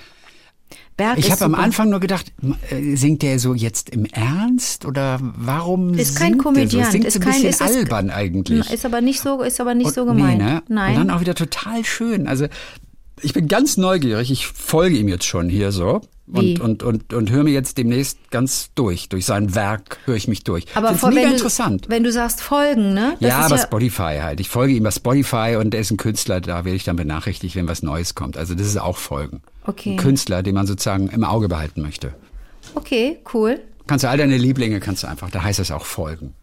[0.97, 1.55] Berg Ich habe am.
[1.55, 2.33] Anfang nur gedacht,
[2.71, 6.91] äh, singt der so jetzt im Ernst oder warum Ist kein Komödiant, so?
[6.93, 8.71] Singt ist so ein kein- bisschen ist albern eigentlich.
[8.71, 10.39] Ist aber nicht so, ist aber nicht Und- so gemeint.
[10.39, 10.63] Nee, ne?
[10.69, 10.97] Nein.
[10.97, 12.27] Und dann auch wieder total schön.
[12.29, 12.47] Also
[13.21, 14.31] ich bin ganz neugierig.
[14.31, 16.01] Ich folge ihm jetzt schon hier so.
[16.27, 16.59] Wie?
[16.59, 19.09] Und, und, und, und höre mir jetzt demnächst ganz durch.
[19.09, 20.65] Durch sein Werk höre ich mich durch.
[20.75, 21.87] Aber vor- mega wenn, interessant.
[21.87, 23.17] Du, wenn du sagst folgen, ne?
[23.21, 24.41] Das ja, aber Spotify halt.
[24.41, 27.55] Ich folge ihm bei Spotify und er ist ein Künstler, da werde ich dann benachrichtigt,
[27.57, 28.37] wenn was Neues kommt.
[28.37, 29.43] Also das ist auch Folgen.
[29.65, 29.93] Okay.
[29.93, 32.15] Ein Künstler, den man sozusagen im Auge behalten möchte.
[32.75, 33.61] Okay, cool.
[33.87, 36.35] Kannst du all deine Lieblinge, kannst du einfach, da heißt es auch folgen.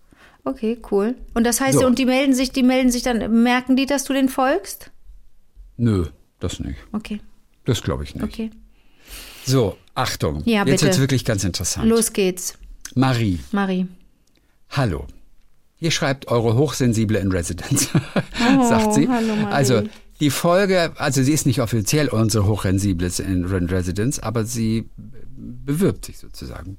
[0.45, 1.15] Okay, cool.
[1.33, 1.85] Und das heißt, So.
[1.85, 4.91] und die melden sich, die melden sich dann, merken die, dass du den folgst?
[5.77, 6.05] Nö,
[6.39, 6.77] das nicht.
[6.93, 7.19] Okay,
[7.65, 8.23] Das glaube ich nicht.
[8.23, 8.51] okay.
[9.45, 10.41] So, Achtung.
[10.45, 10.85] Ja, Jetzt bitte.
[10.85, 11.87] wird's wirklich ganz interessant.
[11.87, 12.57] Los geht's,
[12.95, 13.87] Marie, Marie.
[14.69, 15.05] hallo.
[15.77, 17.89] Hier schreibt eure Hochsensible in Residence,
[18.69, 19.07] sagt sie.
[19.07, 19.53] Oh, hallo, Marie.
[19.53, 19.83] Also
[20.19, 24.89] die Folge, also sie ist nicht offiziell unsere Hochsensible in Residence, aber sie
[25.37, 26.77] bewirbt sich sozusagen.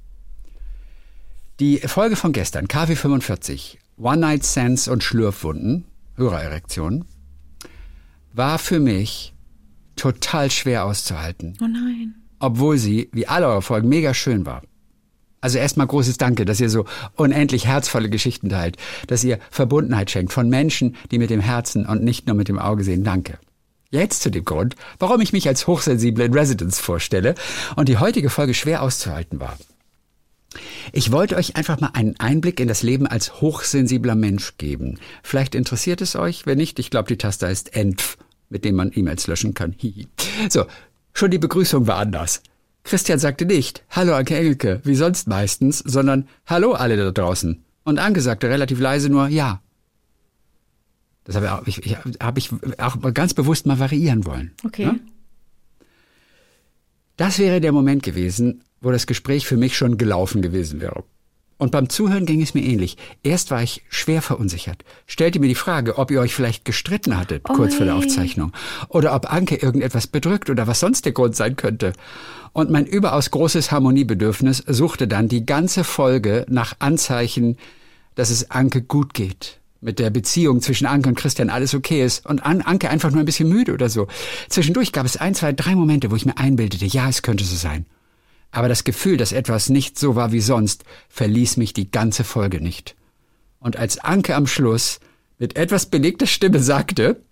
[1.59, 5.85] Die Folge von gestern, KW 45, One Night Stands und Schlürfwunden,
[6.17, 7.05] Hörererektionen,
[8.33, 9.35] war für mich
[9.97, 12.15] total schwer auszuhalten Oh nein.
[12.39, 14.63] obwohl sie, wie alle eure Folgen, mega schön war.
[15.41, 16.85] Also erstmal großes Danke, dass ihr so
[17.17, 18.77] unendlich herzvolle Geschichten teilt,
[19.07, 22.59] dass ihr Verbundenheit schenkt von Menschen, die mit dem Herzen und nicht nur mit dem
[22.59, 23.05] Auge sehen.
[23.05, 23.39] Danke.
[23.91, 27.35] Jetzt zu dem Grund, warum ich mich als Hochsensible in Residence vorstelle
[27.75, 29.59] und die heutige Folge schwer auszuhalten war.
[30.93, 34.99] Ich wollte euch einfach mal einen Einblick in das Leben als hochsensibler Mensch geben.
[35.23, 38.91] Vielleicht interessiert es euch, wenn nicht, ich glaube, die Taste heißt ENF, mit dem man
[38.95, 39.75] E-Mails löschen kann.
[40.49, 40.67] So,
[41.13, 42.43] schon die Begrüßung war anders.
[42.85, 47.63] Christian sagte nicht, hallo Anke Engelke, wie sonst meistens, sondern hallo alle da draußen.
[47.85, 49.61] Und Anke sagte relativ leise nur ja.
[51.25, 54.53] Das habe ich, auch- ich, hab ich auch ganz bewusst mal variieren wollen.
[54.65, 54.85] Okay.
[54.85, 54.97] Ja?
[57.17, 61.05] Das wäre der Moment gewesen, wo das Gespräch für mich schon gelaufen gewesen wäre.
[61.61, 62.97] Und beim Zuhören ging es mir ähnlich.
[63.23, 64.83] Erst war ich schwer verunsichert.
[65.07, 67.97] Stellte mir die Frage, ob ihr euch vielleicht gestritten hattet, kurz vor der.
[67.97, 68.53] Aufzeichnung.
[68.89, 71.93] Oder ob Anke irgendetwas bedrückt oder was sonst der Grund sein könnte.
[72.55, 77.59] Und mein überaus großes Harmoniebedürfnis suchte dann die ganze Folge nach Anzeichen,
[78.15, 79.59] dass es Anke gut geht.
[79.83, 83.21] Mit der Beziehung zwischen Anke und Christian alles okay ist und An Anke einfach nur
[83.21, 84.09] ein bisschen müde oder so.
[84.49, 87.57] Zwischendurch gab es ein, zwei, drei Momente, wo ich mir einbildete, ja, es könnte so
[87.57, 87.85] sein.
[88.51, 92.61] Aber das Gefühl, dass etwas nicht so war wie sonst, verließ mich die ganze Folge
[92.61, 92.97] nicht.
[93.61, 95.01] Und als Anke am Schluss
[95.39, 97.23] mit etwas belegter Stimme sagte,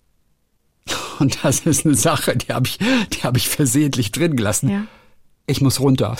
[1.19, 4.69] und das ist eine Sache, die habe ich, die habe ich versehentlich drin gelassen.
[4.69, 4.87] Ja.
[5.45, 6.15] Ich muss runter.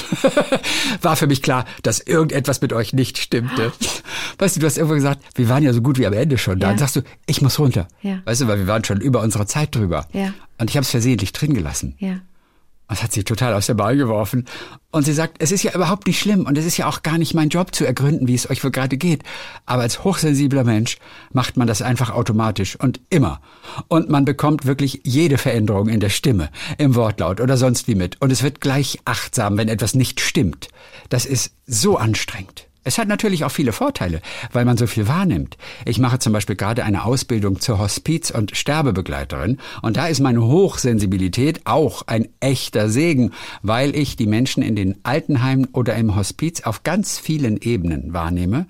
[1.04, 3.72] War für mich klar, dass irgendetwas mit euch nicht stimmte.
[4.40, 6.60] Weißt du, du hast irgendwo gesagt, wir waren ja so gut wie am Ende schon
[6.60, 6.68] da.
[6.68, 6.72] Ja.
[6.74, 7.88] Und sagst du, ich muss runter.
[8.02, 8.22] Ja.
[8.26, 10.08] Weißt du, weil wir waren schon über unsere Zeit drüber.
[10.14, 10.34] Ja.
[10.58, 11.96] Und ich habe es versehentlich drin gelassen.
[12.00, 12.22] Ja.
[12.90, 14.46] Das hat sie total aus der Bahn geworfen.
[14.92, 17.20] Und sie sagt, es ist ja überhaupt nicht schlimm und es ist ja auch gar
[17.20, 19.22] nicht mein Job zu ergründen, wie es euch wohl gerade geht.
[19.68, 20.98] Aber als hochsensibler Mensch
[21.32, 23.42] macht man das einfach automatisch und immer.
[23.88, 26.50] Und man bekommt wirklich jede Veränderung in der Stimme,
[26.80, 28.20] im Wortlaut oder sonst wie mit.
[28.22, 30.70] Und es wird gleich achtsam, wenn etwas nicht stimmt.
[31.10, 32.69] Das ist so anstrengend.
[32.86, 34.22] Es hat natürlich auch viele Vorteile,
[34.54, 35.58] weil man so viel wahrnimmt.
[35.84, 40.42] Ich mache zum Beispiel gerade eine Ausbildung zur Hospiz- und Sterbebegleiterin und da ist meine
[40.44, 43.32] Hochsensibilität auch ein echter Segen,
[43.64, 48.66] weil ich die Menschen in den Altenheimen oder im Hospiz auf ganz vielen Ebenen wahrnehme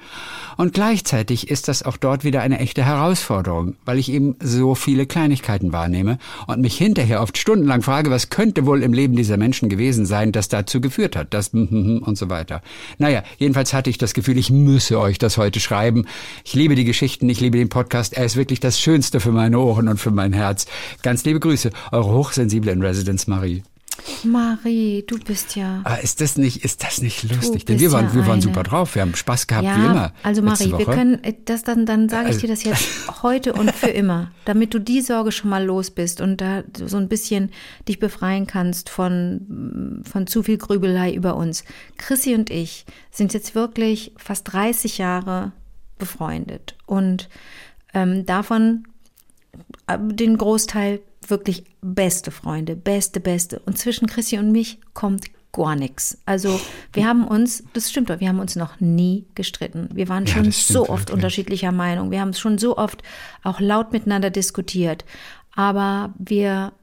[0.58, 5.06] und gleichzeitig ist das auch dort wieder eine echte Herausforderung, weil ich eben so viele
[5.06, 6.18] Kleinigkeiten wahrnehme
[6.48, 10.32] und mich hinterher oft stundenlang frage, was könnte wohl im Leben dieser Menschen gewesen sein,
[10.32, 12.64] das dazu geführt hat, das und so weiter.
[12.98, 16.06] Naja, jedenfalls hatte ich das Gefühl, ich müsse euch das heute schreiben.
[16.44, 18.14] Ich liebe die Geschichten, ich liebe den Podcast.
[18.14, 20.66] Er ist wirklich das Schönste für meine Ohren und für mein Herz.
[21.04, 23.64] Ganz liebe Grüße, eure hochsensible in Residence Marie.
[24.24, 25.82] Marie, du bist ja.
[25.84, 27.66] Aber ist das nicht, ist das nicht lustig?
[27.66, 28.96] Denn wir waren, ja wir waren eine- super drauf.
[28.96, 30.14] Wir haben Spaß gehabt, ja, wie immer.
[30.24, 32.88] also Marie, wir können äh, das dann, dann sage ich Also- dir das jetzt
[33.24, 36.98] heute und für immer, damit du die Sorge schon mal los bist und da so
[36.98, 37.52] ein bisschen
[37.88, 41.64] dich befreien kannst von, von zu viel Grübelei über uns.
[41.98, 45.52] Chrissy und ich sind jetzt wirklich fast 30 Jahre
[45.98, 47.30] befreundet und
[47.94, 48.86] ähm, davon
[49.88, 53.60] äh, den Großteil wirklich beste Freunde, beste, beste.
[53.60, 56.18] Und zwischen Chrissy und mich kommt gar nichts.
[56.26, 56.60] Also
[56.94, 59.90] wir haben uns, das stimmt doch, wir haben uns noch nie gestritten.
[59.94, 61.14] Wir waren Ja, schon so oft wirklich.
[61.16, 62.12] unterschiedlicher Meinung.
[62.12, 63.02] Wir haben schon so oft
[63.44, 65.06] auch laut miteinander diskutiert.
[65.56, 66.74] Aber wir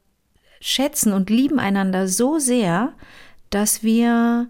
[0.61, 2.93] schätzen und lieben einander so sehr,
[3.51, 4.49] dass wir,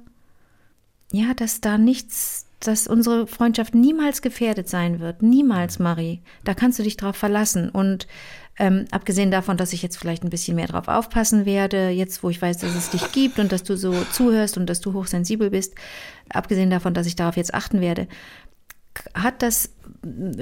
[1.13, 5.23] ja, dass da nichts, dass unsere Freundschaft niemals gefährdet sein wird.
[5.23, 6.23] Niemals, Marie.
[6.45, 7.69] Da kannst du dich drauf verlassen.
[7.69, 8.07] Und
[8.59, 12.31] ähm, abgesehen davon, dass ich jetzt vielleicht ein bisschen mehr drauf aufpassen werde, jetzt wo
[12.31, 15.51] ich weiß, dass es dich gibt und dass du so zuhörst und dass du hochsensibel
[15.51, 15.75] bist,
[16.31, 18.09] abgesehen davon, dass ich darauf jetzt achten werde,
[19.15, 19.71] hat das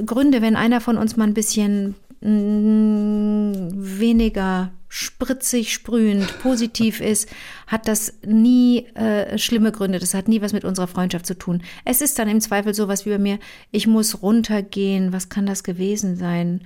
[0.06, 7.28] Gründe, wenn einer von uns mal ein bisschen mm, weniger spritzig, sprühend, positiv ist,
[7.66, 9.98] hat das nie äh, schlimme Gründe.
[9.98, 11.64] Das hat nie was mit unserer Freundschaft zu tun.
[11.84, 13.40] Es ist dann im Zweifel sowas wie bei mir,
[13.72, 15.12] ich muss runtergehen.
[15.12, 16.60] Was kann das gewesen sein?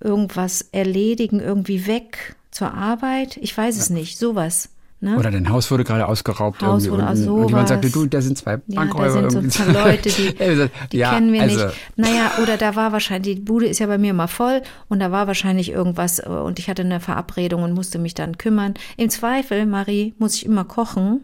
[0.00, 3.36] Irgendwas erledigen, irgendwie weg zur Arbeit?
[3.36, 4.18] Ich weiß es nicht.
[4.18, 4.70] Sowas.
[5.04, 5.18] Ne?
[5.18, 6.62] Oder dein Haus wurde gerade ausgeraubt.
[6.62, 9.22] Haus irgendwie wurde und, und jemand sagte, du, da sind zwei Ja, Bankräuber.
[9.22, 11.76] da sind so Leute, die, Ja, die ja, kennen wir also, nicht.
[11.96, 15.12] Naja, oder da war wahrscheinlich, die Bude ist ja bei mir mal voll und da
[15.12, 18.74] war wahrscheinlich irgendwas äh, und ich hatte eine Verabredung und musste mich dann kümmern.
[18.96, 21.20] Im Zweifel, Marie, muss ich immer kochen,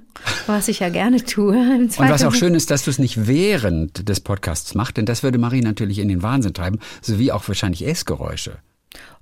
[0.47, 1.57] was ich ja gerne tue.
[1.81, 5.23] Und was auch schön ist, dass du es nicht während des Podcasts machst, denn das
[5.23, 8.59] würde Marie natürlich in den Wahnsinn treiben, sowie auch wahrscheinlich Essgeräusche,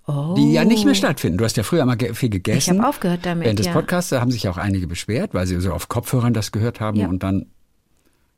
[0.08, 1.38] oh, die ja nicht mehr stattfinden.
[1.38, 2.78] Du hast ja früher mal viel Ich gegessen.
[2.78, 3.44] habe aufgehört damit.
[3.44, 3.72] Während des ja.
[3.72, 7.06] Podcasts haben sich auch einige beschwert, weil sie so auf Kopfhörern das gehört haben Ja.
[7.08, 7.46] und dann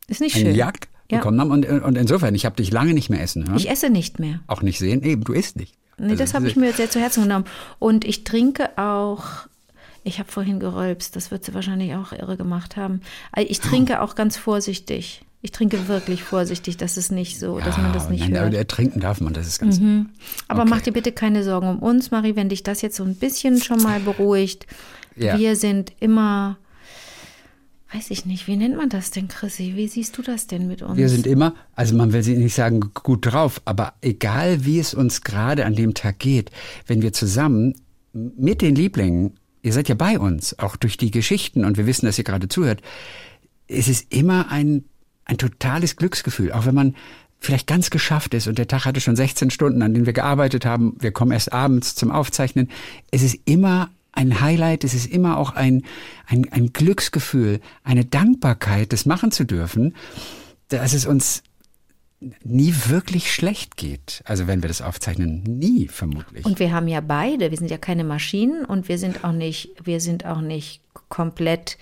[0.09, 0.54] Ist nicht eine schön.
[0.54, 1.18] Jagd Ja.
[1.18, 1.50] bekommen haben.
[1.50, 3.56] Und, und insofern, ich habe dich lange nicht mehr essen hören.
[3.56, 4.40] Ich esse nicht mehr.
[4.46, 5.02] auch nicht sehen.
[5.02, 5.74] Eben, du isst nicht.
[5.98, 7.44] Nee, Also, das habe ich mir sehr zu Herzen genommen.
[7.78, 9.24] Und ich trinke auch,
[10.02, 13.02] ich habe vorhin gerülpst, das wird sie wahrscheinlich auch irre gemacht haben.
[13.37, 15.22] Äh, Ich trinke auch ganz vorsichtig.
[15.42, 18.53] Ich trinke wirklich vorsichtig, dass es nicht so, dass man das nicht nein, hört.
[18.53, 18.59] Mhm.
[18.59, 19.81] aber trinken darf man, das ist ganz.
[20.48, 20.70] Aber okay.
[20.70, 23.61] mach dir bitte keine Sorgen um uns, Marie, wenn dich das jetzt so ein bisschen
[23.62, 24.66] schon mal beruhigt.
[25.16, 25.38] Ja.
[25.38, 26.59] Wir sind immer,
[27.92, 29.72] weiß ich nicht, wie nennt man das denn, Chrissy?
[29.76, 30.98] Wie siehst du das denn mit uns?
[30.98, 34.92] Wir sind immer, also man will sie nicht sagen gut drauf, aber egal wie es
[34.92, 36.50] uns gerade an dem Tag geht,
[36.87, 37.74] wenn wir zusammen
[38.12, 42.05] mit den Lieblingen, ihr seid ja bei uns, auch durch die Geschichten und wir wissen,
[42.05, 42.83] dass ihr gerade zuhört,
[43.68, 44.85] es ist immer ein,
[45.31, 46.97] ein totales Glücksgefühl, auch wenn man
[47.38, 50.66] vielleicht ganz geschafft ist und der Tag hatte schon 16 Stunden, an denen wir gearbeitet
[50.66, 52.69] haben, wir kommen erst abends zum Aufzeichnen.
[53.11, 55.85] Es ist immer ein Highlight, es ist immer auch ein,
[56.27, 59.95] ein, ein Glücksgefühl, eine Dankbarkeit, das machen zu dürfen,
[60.69, 61.43] dass es uns
[62.43, 64.23] nie wirklich schlecht geht.
[64.27, 66.45] Also wenn wir das aufzeichnen, nie vermutlich.
[66.45, 69.71] Und wir haben ja beide, wir sind ja keine Maschinen und wir sind auch nicht,
[69.85, 71.79] wir sind auch nicht komplett,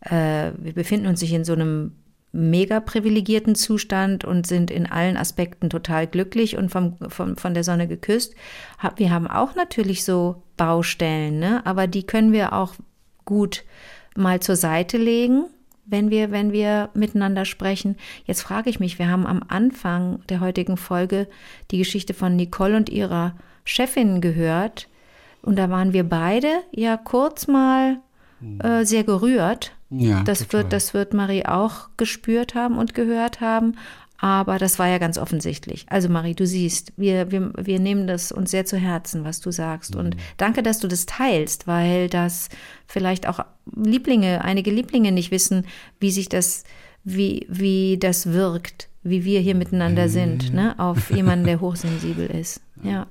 [0.00, 1.92] äh, wir befinden uns nicht in so einem
[2.32, 7.64] mega privilegierten Zustand und sind in allen Aspekten total glücklich und vom, vom, von der
[7.64, 8.34] Sonne geküsst.
[8.96, 11.64] Wir haben auch natürlich so Baustellen, ne?
[11.64, 12.74] aber die können wir auch
[13.24, 13.64] gut
[14.16, 15.44] mal zur Seite legen,
[15.84, 17.96] wenn wir, wenn wir miteinander sprechen.
[18.24, 21.28] Jetzt frage ich mich, wir haben am Anfang der heutigen Folge
[21.70, 24.88] die Geschichte von Nicole und ihrer Chefin gehört.
[25.42, 27.98] Und da waren wir beide ja kurz mal
[28.62, 29.75] äh, sehr gerührt.
[29.90, 30.62] Ja, das total.
[30.64, 33.76] wird, das wird Marie auch gespürt haben und gehört haben.
[34.18, 35.84] Aber das war ja ganz offensichtlich.
[35.90, 39.50] Also Marie, du siehst, wir, wir, wir nehmen das uns sehr zu Herzen, was du
[39.50, 39.94] sagst.
[39.94, 40.00] Mhm.
[40.00, 42.48] Und danke, dass du das teilst, weil das
[42.86, 43.40] vielleicht auch
[43.76, 45.66] Lieblinge, einige Lieblinge nicht wissen,
[46.00, 46.64] wie sich das,
[47.04, 50.56] wie, wie das wirkt, wie wir hier miteinander sind, Mhm.
[50.56, 52.62] ne, auf jemanden, der hochsensibel ist.
[52.82, 53.06] Ja.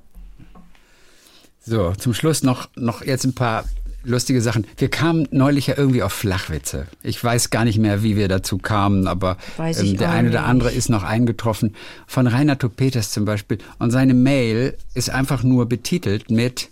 [1.60, 3.64] So, zum Schluss noch, noch jetzt ein paar
[4.06, 4.66] lustige Sachen.
[4.76, 6.86] Wir kamen neulich ja irgendwie auf Flachwitze.
[7.02, 10.70] Ich weiß gar nicht mehr, wie wir dazu kamen, aber ähm, der eine oder andere
[10.70, 11.74] ist noch eingetroffen.
[12.06, 13.58] Von Rainer Peters zum Beispiel.
[13.78, 16.70] Und seine Mail ist einfach nur betitelt mit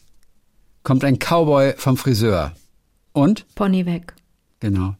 [0.83, 2.53] Kommt ein Cowboy vom Friseur.
[3.13, 3.47] Und?
[3.55, 4.15] Pony weg.
[4.61, 4.97] Genau.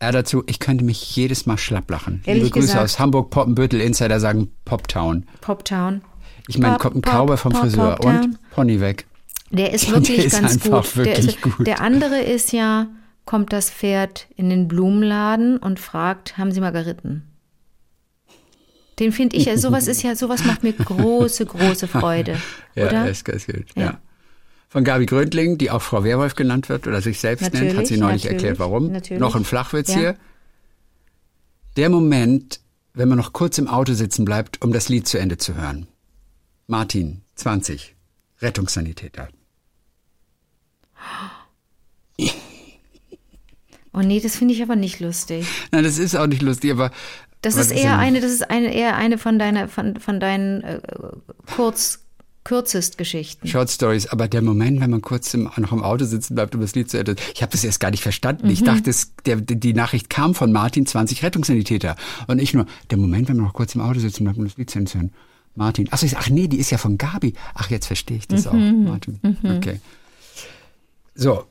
[0.00, 2.22] Er dazu, ich könnte mich jedes Mal schlapp lachen.
[2.26, 5.26] Ehrlich Liebe Grüße gesagt- aus Hamburg, Poppenbüttel, Insider sagen Poptown.
[5.40, 6.02] Poptown.
[6.48, 9.06] Ich meine, Pop, kommt ein Pop, Cowboy vom Pop, Friseur und Pony weg.
[9.52, 10.96] Der ist Der wirklich ist ganz gut.
[10.96, 11.66] wirklich der, ist, gut.
[11.66, 12.88] der andere ist ja,
[13.24, 17.28] kommt das Pferd in den Blumenladen und fragt, haben Sie mal geritten?
[18.98, 22.36] Den finde ich, ja, sowas ist ja, sowas macht mir große, große Freude.
[22.74, 23.10] Ja, oder?
[23.10, 23.66] ist ganz gut.
[23.76, 23.82] Ja.
[23.82, 24.00] Ja.
[24.70, 27.88] Von Gabi Gröndling, die auch Frau Werwolf genannt wird oder sich selbst nennt, hat Natürlich,
[27.88, 28.90] sie neulich natürlich, erklärt, warum.
[28.92, 29.20] natürlich.
[29.20, 29.98] Noch ein Flachwitz Ja.
[29.98, 30.16] hier.
[31.76, 32.60] Der Moment,
[32.94, 35.86] wenn man noch kurz im Auto sitzen bleibt, um das Lied zu Ende zu hören.
[36.66, 37.94] Martin, 20,
[38.40, 39.28] Rettungssanitäter.
[43.94, 45.46] Oh nee, das finde ich aber nicht lustig.
[45.70, 46.90] Nein, das ist auch nicht lustig, aber.
[47.42, 50.80] Das ist eher eine, das ist eine, eher eine von deiner, von, von deinen äh,
[51.56, 52.04] kurz,
[52.44, 53.48] kürzest Geschichten.
[53.48, 56.60] Short Stories, aber der Moment, wenn man kurz im, noch im Auto sitzen bleibt, um
[56.60, 57.16] das Lied zu Ende.
[57.34, 58.46] Ich habe das erst gar nicht verstanden.
[58.46, 58.52] Mhm.
[58.52, 61.96] Ich dachte, es, der, die Nachricht kam von Martin, 20 Rettungssanitäter.
[62.28, 64.56] Und ich nur, der Moment, wenn man noch kurz im Auto sitzen bleibt, um das
[64.56, 65.12] Lied zu Ende zu hören.
[65.54, 65.88] Martin.
[65.90, 67.34] Ach, so, ich, ach nee, die ist ja von Gabi.
[67.54, 68.54] Ach, jetzt verstehe ich das auch.
[68.54, 68.84] Mhm.
[68.84, 69.20] Martin.
[69.44, 69.80] Okay.
[71.14, 71.46] So.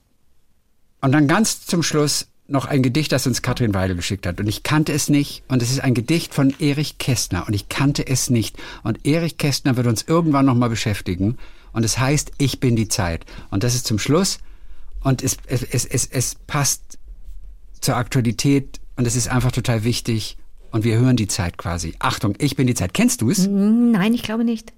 [1.01, 4.39] Und dann ganz zum Schluss noch ein Gedicht, das uns Katrin Weidel geschickt hat.
[4.39, 5.43] Und ich kannte es nicht.
[5.47, 7.47] Und es ist ein Gedicht von Erich Kästner.
[7.47, 8.57] Und ich kannte es nicht.
[8.84, 11.38] Und Erich Kästner wird uns irgendwann nochmal beschäftigen.
[11.74, 13.26] Und es heißt, ich bin die Zeit.
[13.49, 14.39] Und das ist zum Schluss.
[15.03, 16.99] Und es, es, es, es, es passt
[17.80, 18.80] zur Aktualität.
[18.97, 20.38] Und es ist einfach total wichtig.
[20.72, 21.95] Und wir hören die Zeit quasi.
[21.99, 22.93] Achtung, ich bin die Zeit.
[22.93, 23.45] Kennst du es?
[23.45, 24.74] Hm, Nein, ich glaube nicht.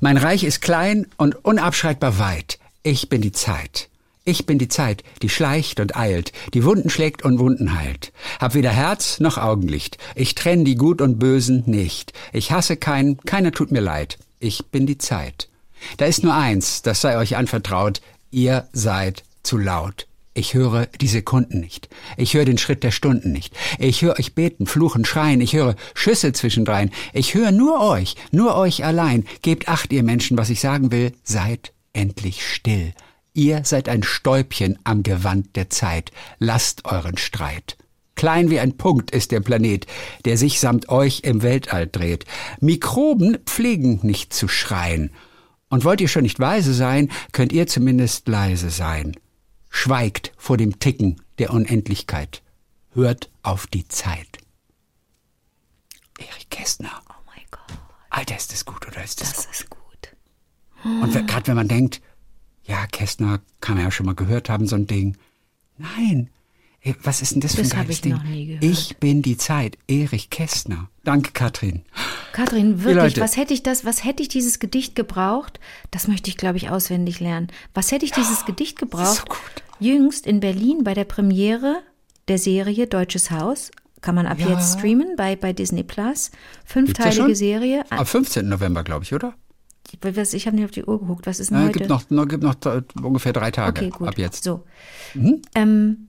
[0.00, 2.58] Mein Reich ist klein und unabschreitbar weit.
[2.86, 3.88] Ich bin die Zeit.
[4.24, 8.12] Ich bin die Zeit, die schleicht und eilt, die Wunden schlägt und Wunden heilt.
[8.38, 9.98] Hab weder Herz noch Augenlicht.
[10.14, 12.12] Ich trenn die Gut und Bösen nicht.
[12.32, 14.18] Ich hasse keinen, keiner tut mir leid.
[14.38, 15.48] Ich bin die Zeit.
[15.96, 18.02] Da ist nur eins, das sei euch anvertraut.
[18.30, 20.06] Ihr seid zu laut.
[20.32, 21.88] Ich höre die Sekunden nicht.
[22.16, 23.52] Ich höre den Schritt der Stunden nicht.
[23.80, 25.40] Ich höre euch beten, fluchen, schreien.
[25.40, 26.92] Ich höre Schüsse zwischendrein.
[27.12, 29.26] Ich höre nur euch, nur euch allein.
[29.42, 31.12] Gebt acht, ihr Menschen, was ich sagen will.
[31.24, 32.92] Seid endlich still.
[33.32, 36.12] Ihr seid ein Stäubchen am Gewand der Zeit.
[36.38, 37.76] Lasst euren Streit.
[38.14, 39.86] Klein wie ein Punkt ist der Planet,
[40.24, 42.24] der sich samt euch im Weltall dreht.
[42.60, 45.12] Mikroben pflegen nicht zu schreien.
[45.68, 49.16] Und wollt ihr schon nicht weise sein, könnt ihr zumindest leise sein.
[49.68, 52.42] Schweigt vor dem Ticken der Unendlichkeit.
[52.94, 54.38] Hört auf die Zeit.
[56.18, 57.02] Erich Kästner.
[57.10, 57.78] Oh mein Gott,
[58.08, 59.54] Alter, ist das gut oder ist das, das gut?
[59.54, 59.85] ist gut.
[60.84, 62.00] Und gerade wenn man denkt,
[62.64, 65.16] ja, Kästner kann man ja schon mal gehört haben, so ein Ding.
[65.78, 66.30] Nein.
[66.80, 68.12] Ey, Was ist denn das, für Das ein hab geiles ich Ding?
[68.12, 68.64] noch nie gehört.
[68.64, 69.76] Ich bin die Zeit.
[69.88, 70.88] Erich Kästner.
[71.04, 71.82] Danke, Katrin.
[72.32, 75.58] Katrin, wirklich, was hätte ich das, was hätte ich dieses Gedicht gebraucht?
[75.90, 77.48] Das möchte ich, glaube ich, auswendig lernen.
[77.74, 79.16] Was hätte ich dieses Gedicht gebraucht?
[79.16, 79.38] so gut.
[79.80, 81.82] Jüngst in Berlin bei der Premiere
[82.28, 83.70] der Serie Deutsches Haus.
[84.00, 84.50] Kann man ab Ja.
[84.50, 86.30] jetzt streamen bei, bei Disney Plus.
[86.64, 87.34] Fünfteilige?
[87.34, 87.84] Serie.
[87.90, 88.48] Am 15.
[88.48, 89.34] November, glaube ich, oder?
[90.02, 91.26] Was, ich habe nicht auf die Uhr geguckt.
[91.26, 91.78] Was ist denn Ja, heute?
[91.78, 94.08] gibt noch, noch, gibt noch äh, ungefähr drei Tage Okay, gut.
[94.08, 94.44] ab jetzt.
[94.44, 94.64] So.
[95.54, 96.05] Ähm,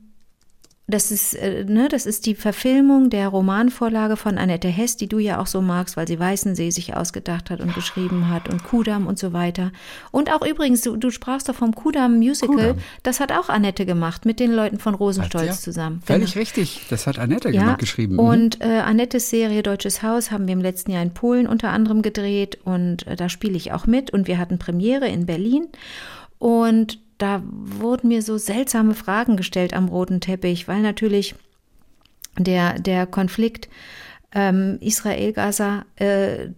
[0.90, 5.20] das ist, äh, ne, das ist die Verfilmung der Romanvorlage von Annette Hess, die du
[5.20, 9.06] ja auch so magst, weil sie Weißensee sich ausgedacht hat und geschrieben hat und Kudam
[9.06, 9.74] und so weiter.
[10.12, 12.78] Und auch übrigens, du, du sprachst doch vom Kudam Musical, Kudam.
[13.04, 16.02] das hat auch Annette gemacht mit den Leuten von Rosenstolz zusammen.
[16.06, 16.40] Völlig Genau.
[16.40, 16.82] richtig.
[16.90, 18.14] Das hat Annette Ja, gemacht, geschrieben.
[18.14, 18.20] Mhm.
[18.20, 22.02] und äh, Annettes Serie Deutsches Haus haben wir im letzten Jahr in Polen unter anderem
[22.02, 25.68] gedreht und äh, da spiele ich auch mit und wir hatten Premiere in Berlin
[26.40, 31.36] und da wurden mir so seltsame Fragen gestellt am roten Teppich, weil natürlich
[32.38, 33.70] der, der Konflikt
[34.34, 36.50] ähm, Israel-Gaza äh,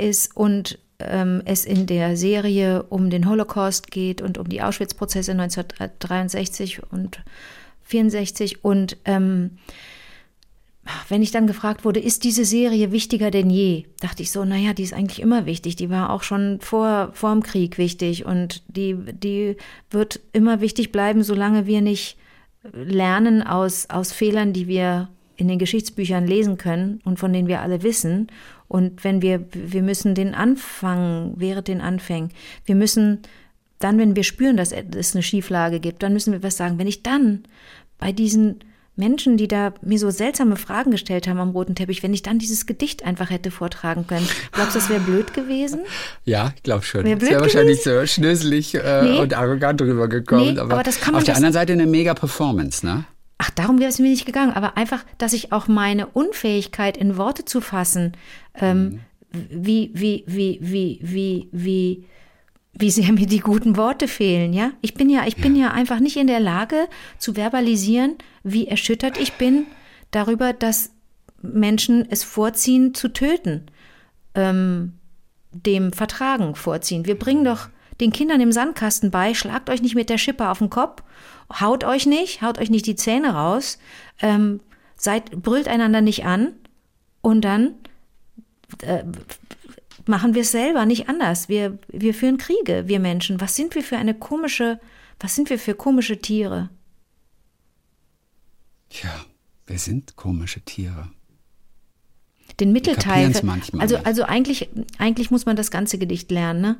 [0.00, 5.32] ist und ähm, es in der Serie um den Holocaust geht und um die Auschwitz-Prozesse
[5.32, 7.22] 1963 und
[7.84, 9.58] 64 und ähm,
[11.08, 14.72] wenn ich dann gefragt wurde, ist diese Serie wichtiger denn je, dachte ich so, naja,
[14.72, 15.76] die ist eigentlich immer wichtig.
[15.76, 19.56] Die war auch schon vor, vor dem Krieg wichtig und die, die
[19.90, 22.16] wird immer wichtig bleiben, solange wir nicht
[22.72, 27.60] lernen aus, aus Fehlern, die wir in den Geschichtsbüchern lesen können und von denen wir
[27.60, 28.28] alle wissen.
[28.66, 32.30] Und wenn wir, wir müssen den Anfang, während den Anfängen,
[32.64, 33.20] wir müssen
[33.78, 36.78] dann, wenn wir spüren, dass es eine Schieflage gibt, dann müssen wir was sagen.
[36.78, 37.44] Wenn ich dann
[37.98, 38.60] bei diesen
[38.98, 42.38] Menschen, die da mir so seltsame Fragen gestellt haben am roten Teppich, wenn ich dann
[42.38, 45.80] dieses Gedicht einfach hätte vortragen können, glaubst du, das wäre blöd gewesen?
[46.24, 47.04] ja, ich glaube schon.
[47.04, 49.18] Wär blöd ja wahrscheinlich so schnöselig äh, Nee.
[49.20, 50.54] und arrogant rübergekommen.
[50.54, 53.04] Nee, aber, aber das kann man auf der das- anderen Seite eine mega Performance, ne?
[53.40, 57.16] Ach, darum wäre es mir nicht gegangen, aber einfach, dass ich auch meine Unfähigkeit in
[57.16, 58.12] Worte zu fassen,
[58.56, 58.98] ähm,
[59.32, 62.04] wie, wie, wie, wie, wie, wie,
[62.78, 64.70] wie sehr mir die guten Worte fehlen, ja?
[64.80, 69.18] Ich bin ja, ich bin ja einfach nicht in der Lage zu verbalisieren, wie erschüttert
[69.18, 69.66] ich bin
[70.10, 70.92] darüber, dass
[71.42, 73.66] Menschen es vorziehen zu töten,
[74.34, 74.94] ähm,
[75.52, 77.06] dem Vertragen vorziehen.
[77.06, 77.68] Wir bringen doch
[78.00, 81.02] den Kindern im Sandkasten bei, schlagt euch nicht mit der Schippe auf den Kopf,
[81.60, 83.78] haut euch nicht, haut euch nicht die Zähne raus,
[84.20, 84.60] ähm,
[84.96, 86.52] seid, brüllt einander nicht an
[87.22, 87.74] und dann
[88.82, 89.02] äh,
[90.08, 91.48] machen wir es selber nicht anders.
[91.48, 93.40] Wir, wir führen Kriege, wir Menschen.
[93.40, 94.80] Was sind wir für eine komische,
[95.20, 96.70] was sind wir für komische Tiere?
[98.90, 99.10] Tja,
[99.66, 101.08] wir sind komische Tiere.
[102.58, 103.30] Den Mittelteil.
[103.42, 106.76] manchmal Also, also eigentlich, eigentlich muss man das ganze Gedicht lernen, ne?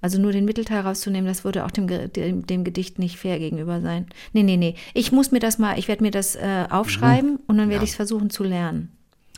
[0.00, 3.80] Also nur den Mittelteil rauszunehmen, das würde auch dem, dem, dem Gedicht nicht fair gegenüber
[3.80, 4.06] sein.
[4.32, 4.74] Nee, nee, nee.
[4.94, 7.84] Ich muss mir das mal, ich werde mir das äh, aufschreiben und dann werde Ja.
[7.84, 8.90] ich es versuchen zu lernen.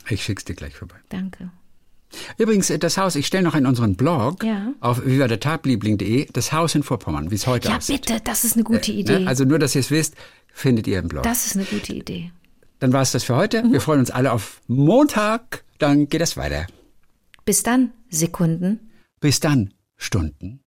[0.09, 0.95] Ich schick's dir gleich vorbei.
[1.09, 1.51] Danke.
[2.37, 4.73] Übrigens, äh, das Haus, ich stelle noch in unseren Blog Ja.
[4.79, 8.05] auf vivadertagliebling.de das Haus in Vorpommern, wie es heute Ja, aussieht.
[8.07, 9.19] bitte, das ist eine gute Idee.
[9.19, 9.27] Ne?
[9.27, 10.15] Also nur, dass ihr es wisst,
[10.53, 11.23] findet ihr im Blog.
[11.23, 12.31] das ist eine gute Idee.
[12.79, 13.63] Dann war es das für heute.
[13.63, 13.73] Mhm.
[13.73, 15.63] Wir freuen uns alle auf Montag.
[15.79, 16.67] Dann geht es weiter.
[17.45, 18.91] Bis dann, Sekunden.
[19.19, 20.59] Bis dann, Stunden.